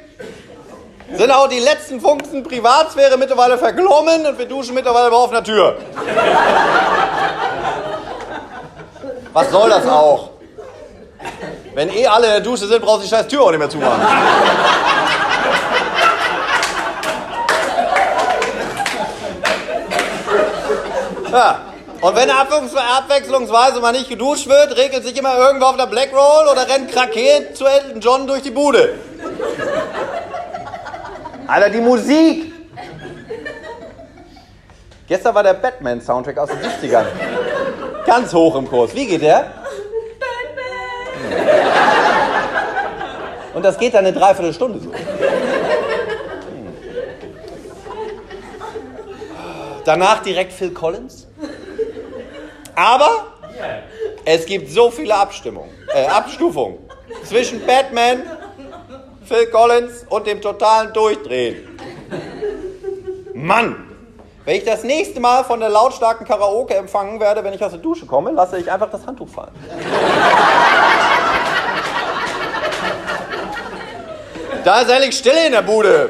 sind 1.14 1.32
auch 1.32 1.48
die 1.48 1.60
letzten 1.60 2.02
Funken 2.02 2.42
Privatsphäre 2.44 3.16
mittlerweile 3.18 3.60
verglommen 3.60 4.26
und 4.26 4.36
wir 4.38 4.48
duschen 4.48 4.74
mittlerweile 4.74 5.12
bei 5.12 5.16
offener 5.16 5.44
Tür. 5.44 5.78
Was 9.32 9.52
soll 9.52 9.70
das 9.70 9.88
auch? 9.88 10.32
Wenn 11.76 11.90
eh 11.90 12.08
alle 12.08 12.26
in 12.26 12.32
der 12.34 12.42
Dusche 12.42 12.68
sind, 12.68 12.82
brauchst 12.82 13.02
du 13.02 13.04
die 13.04 13.10
scheiß 13.10 13.28
Tür 13.28 13.44
auch 13.44 13.52
nicht 13.52 13.60
mehr 13.60 13.70
zumachen. 13.70 14.02
Ja. 21.32 21.73
Und 22.04 22.16
wenn 22.18 22.30
abwechslungsweise 22.30 23.80
mal 23.80 23.94
nicht 23.94 24.10
geduscht 24.10 24.50
wird, 24.50 24.76
regelt 24.76 25.06
sich 25.06 25.18
immer 25.18 25.38
irgendwo 25.38 25.68
auf 25.68 25.78
der 25.78 25.86
Blackroll 25.86 26.50
oder 26.52 26.68
rennt 26.68 26.92
Kraket 26.92 27.56
zu 27.56 27.66
Elton 27.66 28.02
John 28.02 28.28
durch 28.28 28.42
die 28.42 28.52
Bude. 28.52 28.96
Alter, 31.48 31.70
die 31.70 31.80
Musik! 31.80 32.52
Gestern 35.08 35.34
war 35.34 35.44
der 35.44 35.54
Batman-Soundtrack 35.54 36.38
aus 36.40 36.50
den 36.50 36.60
70ern. 36.60 37.06
Ganz 38.06 38.34
hoch 38.34 38.56
im 38.56 38.68
Kurs. 38.68 38.94
Wie 38.94 39.06
geht 39.06 39.22
der? 39.22 39.54
Batman! 41.30 41.48
Und 43.54 43.64
das 43.64 43.78
geht 43.78 43.94
dann 43.94 44.06
eine 44.06 44.12
Dreiviertelstunde 44.12 44.80
so. 44.80 44.92
Danach 49.86 50.22
direkt 50.22 50.52
Phil 50.52 50.72
Collins. 50.72 51.28
Aber 52.76 53.28
es 54.26 54.46
gibt 54.46 54.70
so 54.70 54.90
viele 54.90 55.16
Abstimmungen, 55.16 55.70
äh, 55.94 56.06
Abstufungen 56.08 56.78
zwischen 57.24 57.66
Batman, 57.66 58.24
Phil 59.26 59.48
Collins 59.48 60.06
und 60.10 60.28
dem 60.28 60.42
totalen 60.42 60.92
Durchdrehen. 60.94 61.78
Mann! 63.34 63.90
Wenn 64.46 64.58
ich 64.58 64.66
das 64.66 64.84
nächste 64.84 65.22
Mal 65.22 65.46
von 65.46 65.62
der 65.62 65.70
lautstarken 65.70 66.28
Karaoke 66.28 66.76
empfangen 66.76 67.20
werde, 67.20 67.44
wenn 67.46 67.54
ich 67.54 67.64
aus 67.64 67.72
der 67.72 67.80
Dusche 67.80 68.06
komme, 68.06 68.32
lasse 68.32 68.58
ich 68.58 68.70
einfach 68.70 68.90
das 68.90 69.06
Handtuch 69.06 69.30
fallen. 69.30 69.54
Da 74.66 74.82
ist 74.82 74.90
ehrlich 74.90 75.18
Stille 75.18 75.46
in 75.46 75.54
der 75.54 75.62
Bude. 75.62 76.10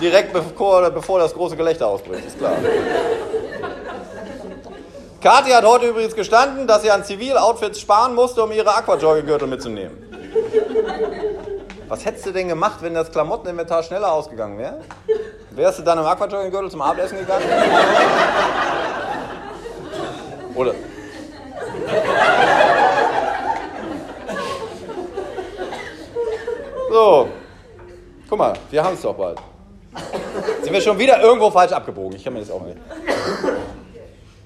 Direkt 0.00 0.32
bevor, 0.32 0.90
bevor 0.90 1.18
das 1.20 1.32
große 1.32 1.56
Gelächter 1.56 1.86
ausbricht, 1.86 2.26
ist 2.26 2.38
klar. 2.38 2.56
Kathi 5.22 5.52
hat 5.52 5.64
heute 5.64 5.86
übrigens 5.86 6.16
gestanden, 6.16 6.66
dass 6.66 6.82
sie 6.82 6.90
an 6.90 7.04
Ziviloutfits 7.04 7.80
sparen 7.80 8.12
musste, 8.12 8.42
um 8.42 8.50
ihre 8.50 8.74
Aquajogging-Gürtel 8.74 9.46
mitzunehmen. 9.46 9.96
Was 11.86 12.04
hättest 12.04 12.26
du 12.26 12.32
denn 12.32 12.48
gemacht, 12.48 12.78
wenn 12.80 12.94
das 12.94 13.12
Klamotteninventar 13.12 13.84
schneller 13.84 14.12
ausgegangen 14.12 14.58
wäre? 14.58 14.80
Wärst 15.52 15.78
du 15.78 15.84
dann 15.84 15.98
im 15.98 16.06
Aquajogging-Gürtel 16.06 16.72
zum 16.72 16.82
Abendessen 16.82 17.18
gegangen? 17.18 17.44
Oder? 20.56 20.74
So, 26.90 27.28
guck 28.28 28.38
mal, 28.38 28.54
wir 28.70 28.82
haben 28.82 28.94
es 28.94 29.02
doch 29.02 29.14
bald. 29.14 29.38
Sind 30.62 30.72
wir 30.72 30.80
schon 30.80 30.98
wieder 30.98 31.20
irgendwo 31.20 31.48
falsch 31.48 31.72
abgebogen? 31.72 32.16
Ich 32.16 32.24
kann 32.24 32.32
mir 32.32 32.40
das 32.40 32.50
auch 32.50 32.62
nicht. 32.62 32.78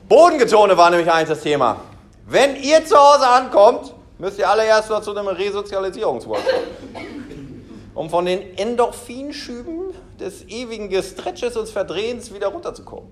Bodengetone 0.09 0.77
war 0.77 0.91
nämlich 0.91 1.11
eigentlich 1.11 1.31
das 1.31 1.41
Thema. 1.41 1.79
Wenn 2.27 2.55
ihr 2.63 2.85
zu 2.85 2.97
Hause 2.97 3.27
ankommt, 3.27 3.93
müsst 4.19 4.39
ihr 4.39 4.49
alle 4.49 4.65
erst 4.65 4.89
mal 4.89 5.03
zu 5.03 5.11
einem 5.11 5.27
Resozialisierungsworkshop. 5.27 6.63
Um 7.93 8.09
von 8.09 8.25
den 8.25 8.57
Endorphinschüben 8.57 9.95
des 10.21 10.45
ewigen 10.45 10.91
Gestretches 10.91 11.57
und 11.57 11.69
Verdrehens 11.69 12.33
wieder 12.33 12.49
runterzukommen. 12.49 13.09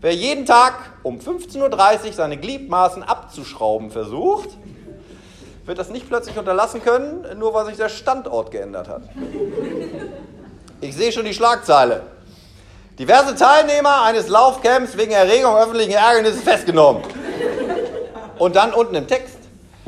Wer 0.00 0.14
jeden 0.14 0.46
Tag 0.46 0.74
um 1.04 1.20
15.30 1.20 2.06
Uhr 2.06 2.12
seine 2.12 2.38
Gliedmaßen 2.38 3.04
abzuschrauben 3.04 3.92
versucht, 3.92 4.48
wird 5.64 5.78
das 5.78 5.90
nicht 5.90 6.08
plötzlich 6.08 6.36
unterlassen 6.36 6.82
können, 6.82 7.24
nur 7.38 7.54
weil 7.54 7.66
sich 7.66 7.76
der 7.76 7.88
Standort 7.88 8.50
geändert 8.50 8.88
hat. 8.88 9.02
Ich 10.80 10.96
sehe 10.96 11.12
schon 11.12 11.24
die 11.24 11.34
Schlagzeile. 11.34 12.02
Diverse 12.98 13.34
Teilnehmer 13.34 14.04
eines 14.04 14.28
Laufcamps 14.28 14.96
wegen 14.96 15.10
Erregung 15.10 15.56
öffentlichen 15.56 15.94
Ärgernisses 15.94 16.42
festgenommen. 16.42 17.02
Und 18.38 18.54
dann 18.54 18.72
unten 18.72 18.94
im 18.94 19.08
Text. 19.08 19.38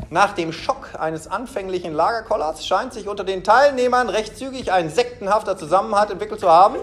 Nach 0.09 0.33
dem 0.33 0.51
Schock 0.51 0.89
eines 0.99 1.29
anfänglichen 1.29 1.93
Lagerkollers 1.93 2.65
scheint 2.65 2.93
sich 2.93 3.07
unter 3.07 3.23
den 3.23 3.45
Teilnehmern 3.45 4.09
recht 4.09 4.37
zügig 4.37 4.73
ein 4.73 4.89
sektenhafter 4.89 5.57
Zusammenhalt 5.57 6.11
entwickelt 6.11 6.41
zu 6.41 6.49
haben, 6.49 6.75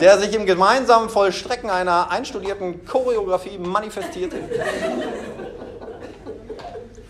der 0.00 0.18
sich 0.18 0.34
im 0.34 0.46
gemeinsamen 0.46 1.10
Vollstrecken 1.10 1.70
einer 1.70 2.10
einstudierten 2.10 2.86
Choreografie 2.86 3.58
manifestierte. 3.58 4.36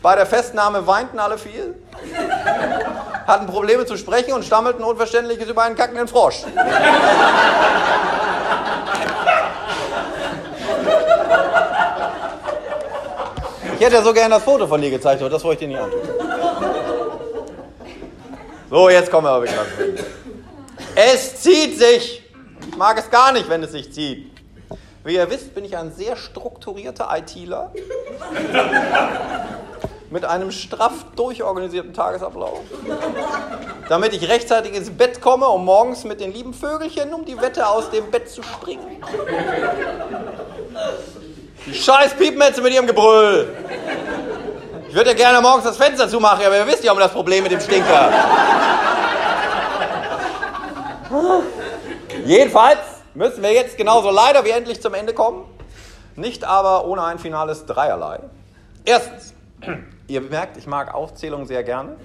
Bei 0.02 0.14
der 0.14 0.26
Festnahme 0.26 0.86
weinten 0.86 1.18
alle 1.18 1.38
viel, 1.38 1.74
hatten 3.26 3.46
Probleme 3.46 3.84
zu 3.86 3.96
sprechen 3.96 4.32
und 4.32 4.44
stammelten 4.44 4.84
Unverständliches 4.84 5.48
über 5.48 5.62
einen 5.62 5.76
kackenden 5.76 6.08
Frosch. 6.08 6.44
Ich 13.74 13.84
hätte 13.84 13.96
ja 13.96 14.02
so 14.02 14.14
gerne 14.14 14.36
das 14.36 14.42
Foto 14.42 14.66
von 14.66 14.80
dir 14.80 14.90
gezeigt, 14.90 15.20
aber 15.20 15.28
das 15.28 15.44
wollte 15.44 15.64
ich 15.64 15.70
dir 15.70 15.76
nicht 15.76 15.82
antun. 15.82 16.00
So, 18.70 18.88
jetzt 18.88 19.10
kommen 19.10 19.26
wir 19.26 19.30
aber 19.30 19.44
wirklich 19.44 20.04
Es 20.94 21.42
zieht 21.42 21.78
sich. 21.78 22.22
Ich 22.68 22.76
mag 22.76 22.98
es 22.98 23.10
gar 23.10 23.32
nicht, 23.32 23.48
wenn 23.48 23.62
es 23.62 23.72
sich 23.72 23.92
zieht. 23.92 24.32
Wie 25.04 25.14
ihr 25.14 25.30
wisst, 25.30 25.54
bin 25.54 25.64
ich 25.64 25.76
ein 25.76 25.92
sehr 25.92 26.16
strukturierter 26.16 27.08
ITler 27.16 27.70
mit 30.10 30.24
einem 30.24 30.50
straff 30.50 31.04
durchorganisierten 31.16 31.92
Tagesablauf, 31.92 32.60
damit 33.88 34.12
ich 34.12 34.28
rechtzeitig 34.28 34.74
ins 34.74 34.90
Bett 34.90 35.20
komme, 35.20 35.46
um 35.48 35.64
morgens 35.64 36.04
mit 36.04 36.20
den 36.20 36.32
lieben 36.32 36.54
Vögelchen 36.54 37.12
um 37.12 37.24
die 37.24 37.40
Wette 37.40 37.66
aus 37.66 37.90
dem 37.90 38.10
Bett 38.10 38.30
zu 38.30 38.42
springen. 38.42 39.02
Die 41.66 41.74
scheiß 41.74 42.14
Piepmetze 42.14 42.62
mit 42.62 42.72
ihrem 42.72 42.86
Gebrüll. 42.86 43.48
Ich 44.88 44.94
würde 44.94 45.10
ja 45.10 45.16
gerne 45.16 45.40
morgens 45.40 45.64
das 45.64 45.76
Fenster 45.76 46.08
zumachen, 46.08 46.46
aber 46.46 46.56
ihr 46.56 46.66
wisst 46.66 46.84
ja 46.84 46.92
um 46.92 46.98
das 46.98 47.12
Problem 47.12 47.42
mit 47.42 47.52
dem 47.52 47.60
Stinker. 47.60 48.10
Jedenfalls 52.24 52.78
müssen 53.14 53.42
wir 53.42 53.52
jetzt 53.52 53.76
genauso 53.76 54.10
leider 54.10 54.44
wie 54.44 54.50
endlich 54.50 54.80
zum 54.80 54.94
Ende 54.94 55.14
kommen. 55.14 55.44
Nicht 56.14 56.44
aber 56.44 56.86
ohne 56.86 57.04
ein 57.04 57.18
finales 57.18 57.66
Dreierlei. 57.66 58.20
Erstens, 58.84 59.34
ihr 60.08 60.20
merkt, 60.20 60.56
ich 60.56 60.66
mag 60.66 60.94
Aufzählungen 60.94 61.46
sehr 61.46 61.62
gerne. 61.62 61.96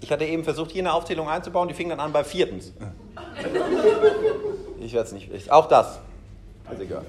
Ich 0.00 0.10
hatte 0.10 0.24
eben 0.24 0.44
versucht, 0.44 0.70
hier 0.70 0.82
eine 0.82 0.92
Aufzählung 0.92 1.28
einzubauen, 1.28 1.68
die 1.68 1.74
fing 1.74 1.88
dann 1.88 2.00
an 2.00 2.12
bei 2.12 2.24
viertens. 2.24 2.72
Ich 4.80 4.92
werde 4.94 5.06
es 5.06 5.12
nicht. 5.12 5.30
Ich, 5.32 5.52
auch 5.52 5.66
das. 5.68 5.98
Ist 6.72 6.80
egal. 6.80 7.04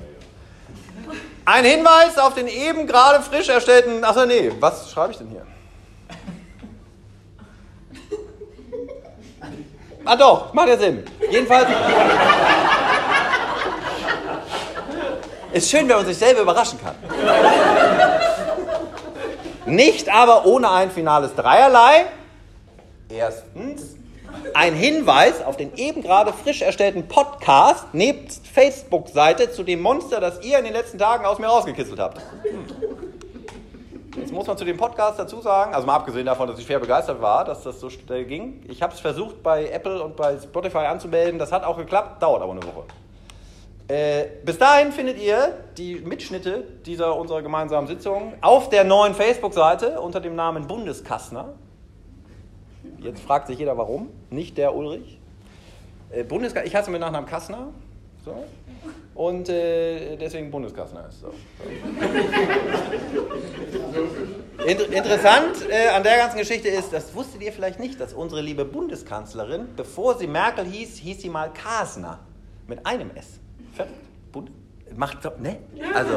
Ein 1.45 1.65
Hinweis 1.65 2.17
auf 2.17 2.33
den 2.33 2.47
eben 2.47 2.87
gerade 2.87 3.23
frisch 3.23 3.49
erstellten. 3.49 4.03
Achso, 4.03 4.25
nee, 4.25 4.51
was 4.59 4.91
schreibe 4.91 5.11
ich 5.11 5.17
denn 5.17 5.29
hier? 5.29 5.45
Ah 10.03 10.15
doch, 10.15 10.53
macht 10.53 10.67
ja 10.67 10.77
Sinn. 10.77 11.03
Jedenfalls. 11.29 11.67
Ist 15.53 15.69
schön, 15.69 15.87
wenn 15.87 15.97
man 15.97 16.05
sich 16.05 16.17
selber 16.17 16.41
überraschen 16.41 16.79
kann. 16.81 16.95
Nicht 19.65 20.09
aber 20.09 20.45
ohne 20.45 20.71
ein 20.71 20.89
finales 20.89 21.35
Dreierlei. 21.35 22.05
Erstens 23.09 23.95
ein 24.53 24.73
Hinweis 24.73 25.43
auf 25.43 25.57
den 25.57 25.75
eben 25.75 26.01
gerade 26.01 26.33
frisch 26.33 26.61
erstellten 26.61 27.07
Podcast 27.07 27.93
nebst 27.93 28.47
Facebook-Seite 28.47 29.51
zu 29.51 29.63
dem 29.63 29.81
Monster, 29.81 30.19
das 30.19 30.41
ihr 30.43 30.57
in 30.57 30.65
den 30.65 30.73
letzten 30.73 30.97
Tagen 30.97 31.25
aus 31.25 31.37
mir 31.37 31.47
rausgekitzelt 31.47 31.99
habt. 31.99 32.21
Jetzt 34.17 34.33
muss 34.33 34.47
man 34.47 34.57
zu 34.57 34.65
dem 34.65 34.77
Podcast 34.77 35.19
dazu 35.19 35.41
sagen, 35.41 35.73
also 35.73 35.85
mal 35.85 35.95
abgesehen 35.95 36.25
davon, 36.25 36.47
dass 36.47 36.59
ich 36.59 36.65
schwer 36.65 36.79
begeistert 36.79 37.21
war, 37.21 37.45
dass 37.45 37.63
das 37.63 37.79
so 37.79 37.89
schnell 37.89 38.25
ging. 38.25 38.63
Ich 38.67 38.81
habe 38.81 38.93
es 38.93 38.99
versucht 38.99 39.43
bei 39.43 39.69
Apple 39.69 40.01
und 40.01 40.15
bei 40.15 40.37
Spotify 40.37 40.79
anzumelden, 40.79 41.39
das 41.39 41.51
hat 41.51 41.63
auch 41.63 41.77
geklappt, 41.77 42.21
dauert 42.21 42.41
aber 42.41 42.51
eine 42.51 42.63
Woche. 42.63 42.83
Äh, 43.91 44.29
bis 44.45 44.57
dahin 44.57 44.93
findet 44.93 45.21
ihr 45.21 45.65
die 45.77 45.95
Mitschnitte 45.95 46.63
dieser 46.85 47.13
unserer 47.17 47.41
gemeinsamen 47.41 47.87
Sitzung 47.87 48.35
auf 48.39 48.69
der 48.69 48.85
neuen 48.85 49.13
Facebook-Seite 49.13 49.99
unter 49.99 50.21
dem 50.21 50.33
Namen 50.33 50.65
Bundeskastner. 50.65 51.55
Jetzt 52.99 53.19
fragt 53.21 53.47
sich 53.47 53.59
jeder, 53.59 53.77
warum. 53.77 54.07
Nicht 54.29 54.57
der 54.57 54.73
Ulrich. 54.77 55.19
Äh, 56.09 56.23
Bundeska 56.23 56.63
ich 56.63 56.73
heiße 56.73 56.89
mit 56.89 57.01
Nachnamen 57.01 57.29
Kastner. 57.29 57.67
So. 58.23 58.33
Und 59.13 59.49
äh, 59.49 60.15
deswegen 60.15 60.51
Bundeskastner 60.51 61.09
ist. 61.09 61.19
So. 61.19 61.33
Inter 64.65 64.89
interessant 64.93 65.69
äh, 65.69 65.89
an 65.89 66.03
der 66.03 66.15
ganzen 66.15 66.37
Geschichte 66.37 66.69
ist, 66.69 66.93
das 66.93 67.13
wusstet 67.13 67.41
ihr 67.41 67.51
vielleicht 67.51 67.81
nicht, 67.81 67.99
dass 67.99 68.13
unsere 68.13 68.39
liebe 68.39 68.63
Bundeskanzlerin, 68.63 69.67
bevor 69.75 70.17
sie 70.17 70.27
Merkel 70.27 70.63
hieß, 70.63 70.95
hieß 70.95 71.23
sie 71.23 71.29
mal 71.29 71.51
Kasner. 71.51 72.19
Mit 72.67 72.85
einem 72.85 73.11
S. 73.15 73.41
Fertig. 73.85 74.31
Bund 74.31 74.51
Macht, 74.95 75.23
ne? 75.39 75.57
Also. 75.93 76.13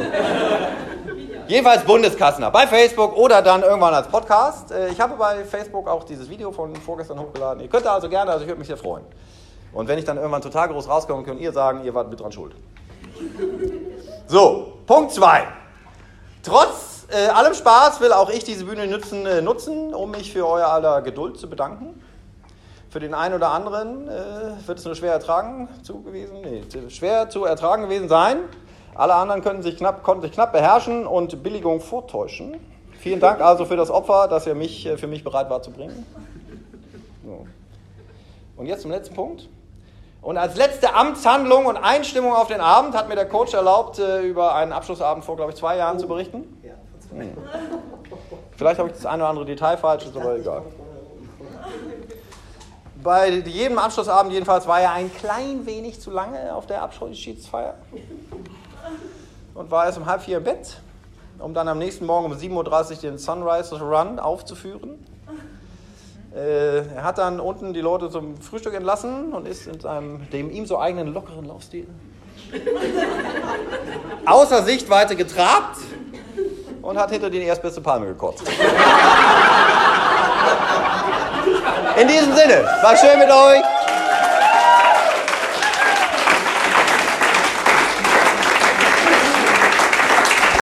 Jedenfalls 1.47 1.85
Bundeskastner. 1.85 2.51
Bei 2.51 2.67
Facebook 2.67 3.17
oder 3.17 3.43
dann 3.43 3.63
irgendwann 3.63 3.95
als 3.95 4.09
Podcast. 4.09 4.73
Äh, 4.73 4.89
ich 4.89 5.01
habe 5.01 5.15
bei 5.17 5.45
Facebook 5.45 5.89
auch 5.89 6.05
dieses 6.05 6.29
Video 6.29 6.51
von 6.51 6.75
vorgestern 6.77 7.21
hochgeladen. 7.21 7.63
Ihr 7.63 7.69
könnt 7.69 7.87
also 7.87 8.09
gerne, 8.09 8.33
also 8.33 8.43
ich 8.43 8.49
würde 8.49 8.59
mich 8.59 8.69
sehr 8.69 8.77
freuen. 8.77 9.05
Und 9.73 9.89
wenn 9.89 9.99
ich 9.99 10.05
dann 10.05 10.17
irgendwann 10.17 10.43
total 10.43 10.69
groß 10.69 10.89
rauskomme, 10.89 11.23
könnt 11.23 11.41
ihr 11.41 11.53
sagen, 11.53 11.85
ihr 11.85 11.95
wart 11.95 12.09
mit 12.09 12.21
dran 12.21 12.33
schuld. 12.33 12.55
So, 14.27 14.79
Punkt 14.87 15.13
2. 15.13 15.47
Trotz 16.43 17.07
äh, 17.11 17.29
allem 17.29 17.55
Spaß 17.55 18.01
will 18.01 18.13
auch 18.13 18.31
ich 18.31 18.45
diese 18.45 18.65
Bühne 18.65 18.87
nutzen, 18.87 19.27
äh, 19.27 19.43
nutzen, 19.43 19.95
um 19.95 20.11
mich 20.11 20.33
für 20.33 20.47
euer 20.47 20.67
aller 20.67 21.03
Geduld 21.03 21.39
zu 21.39 21.49
bedanken. 21.49 22.01
Für 22.95 23.01
den 23.01 23.13
einen 23.13 23.35
oder 23.35 23.51
anderen 23.51 24.07
äh, 24.07 24.69
wird 24.69 24.79
es 24.79 24.85
nur 24.85 24.95
schwer 24.95 25.13
ertragen 25.13 25.69
zu 25.83 26.01
gewesen, 26.03 26.43
nee, 26.43 26.63
schwer 26.91 27.29
zu 27.29 27.45
ertragen 27.45 27.83
gewesen 27.83 28.09
sein. 28.09 28.37
Alle 28.95 29.15
anderen 29.15 29.43
könnten 29.43 29.65
sich 29.65 29.77
knapp, 29.77 30.05
konnten 30.05 30.23
sich 30.23 30.31
knapp 30.31 30.53
beherrschen 30.53 31.05
und 31.05 31.43
Billigung 31.43 31.81
vortäuschen. 31.81 32.55
Vielen 33.01 33.19
Dank 33.19 33.41
also 33.41 33.65
für 33.65 33.75
das 33.75 33.91
Opfer, 33.91 34.29
das 34.29 34.47
ihr 34.47 34.55
mich, 34.55 34.87
äh, 34.87 34.97
für 34.97 35.09
mich 35.09 35.25
bereit 35.25 35.51
war 35.51 35.61
zu 35.61 35.73
bringen. 35.73 36.07
So. 37.25 37.49
Und 38.57 38.67
jetzt 38.67 38.83
zum 38.83 38.93
letzten 38.93 39.17
Punkt. 39.17 39.49
Und 40.23 40.39
als 40.39 40.55
letzte 40.55 40.95
Amtshandlung 40.95 41.67
und 41.67 41.77
Einstimmung 41.77 42.33
auf 42.33 42.47
den 42.47 42.61
Abend 42.61 42.97
hat 42.97 43.09
mir 43.09 43.17
der 43.17 43.29
Coach 43.29 43.55
erlaubt, 43.55 43.99
äh, 43.99 44.21
über 44.21 44.55
einen 44.55 44.73
Abschlussabend 44.73 45.25
vor, 45.25 45.35
glaube 45.35 45.51
ich, 45.51 45.57
zwei 45.57 45.77
Jahren 45.77 45.99
zu 45.99 46.07
berichten. 46.07 46.45
Hm. 47.11 47.33
Vielleicht 48.57 48.79
habe 48.79 48.91
ich 48.91 48.95
das 48.95 49.05
eine 49.05 49.25
oder 49.25 49.31
andere 49.31 49.47
Detail 49.47 49.79
falsch, 49.79 50.05
ist 50.05 50.17
aber 50.17 50.37
egal. 50.37 50.63
Bei 53.05 53.29
jedem 53.29 53.79
Abschlussabend 53.79 54.33
jedenfalls 54.33 54.67
war 54.67 54.81
er 54.81 54.93
ein 54.93 55.15
klein 55.15 55.67
wenig 55.67 56.01
zu 56.01 56.11
lange 56.11 56.55
auf 56.55 56.67
der 56.67 56.81
Abschiedsfeier 56.81 57.75
und 59.53 59.71
war 59.71 59.85
erst 59.85 59.99
um 59.99 60.07
halb 60.07 60.23
vier 60.23 60.39
im 60.39 60.45
Bett, 60.45 60.81
um 61.39 61.53
dann 61.53 61.69
am 61.69 61.79
nächsten 61.79 62.07
Morgen 62.07 62.33
um 62.33 62.33
7.30 62.33 62.57
Uhr 62.57 62.97
den 63.03 63.19
Sunrise 63.19 63.79
Run 63.79 64.19
aufzuführen. 64.19 65.07
Äh, 66.35 66.79
er 66.95 67.05
hat 67.05 67.19
dann 67.19 67.41
unten 67.41 67.75
die 67.75 67.83
Leute 67.83 68.09
zum 68.09 68.39
Frühstück 68.41 68.73
entlassen 68.73 69.35
und 69.35 69.47
ist 69.47 69.67
in 69.67 69.79
seinem 69.79 70.31
dem 70.31 70.51
ihm 70.51 70.65
so 70.65 70.79
eigenen 70.79 71.13
lockeren 71.13 71.45
Laufstil 71.45 71.87
außer 74.25 74.63
Sichtweite 74.63 75.15
getrabt 75.15 75.77
und 76.81 76.97
hat 76.97 77.11
hinter 77.11 77.29
den 77.29 77.43
erstbeste 77.43 77.83
Palme 77.83 78.07
gekotzt. 78.07 78.45
In 81.97 82.09
diesem 82.09 82.35
Sinne, 82.35 82.65
war 82.83 82.97
schön 82.97 83.19
mit 83.21 83.31
euch. 83.31 83.84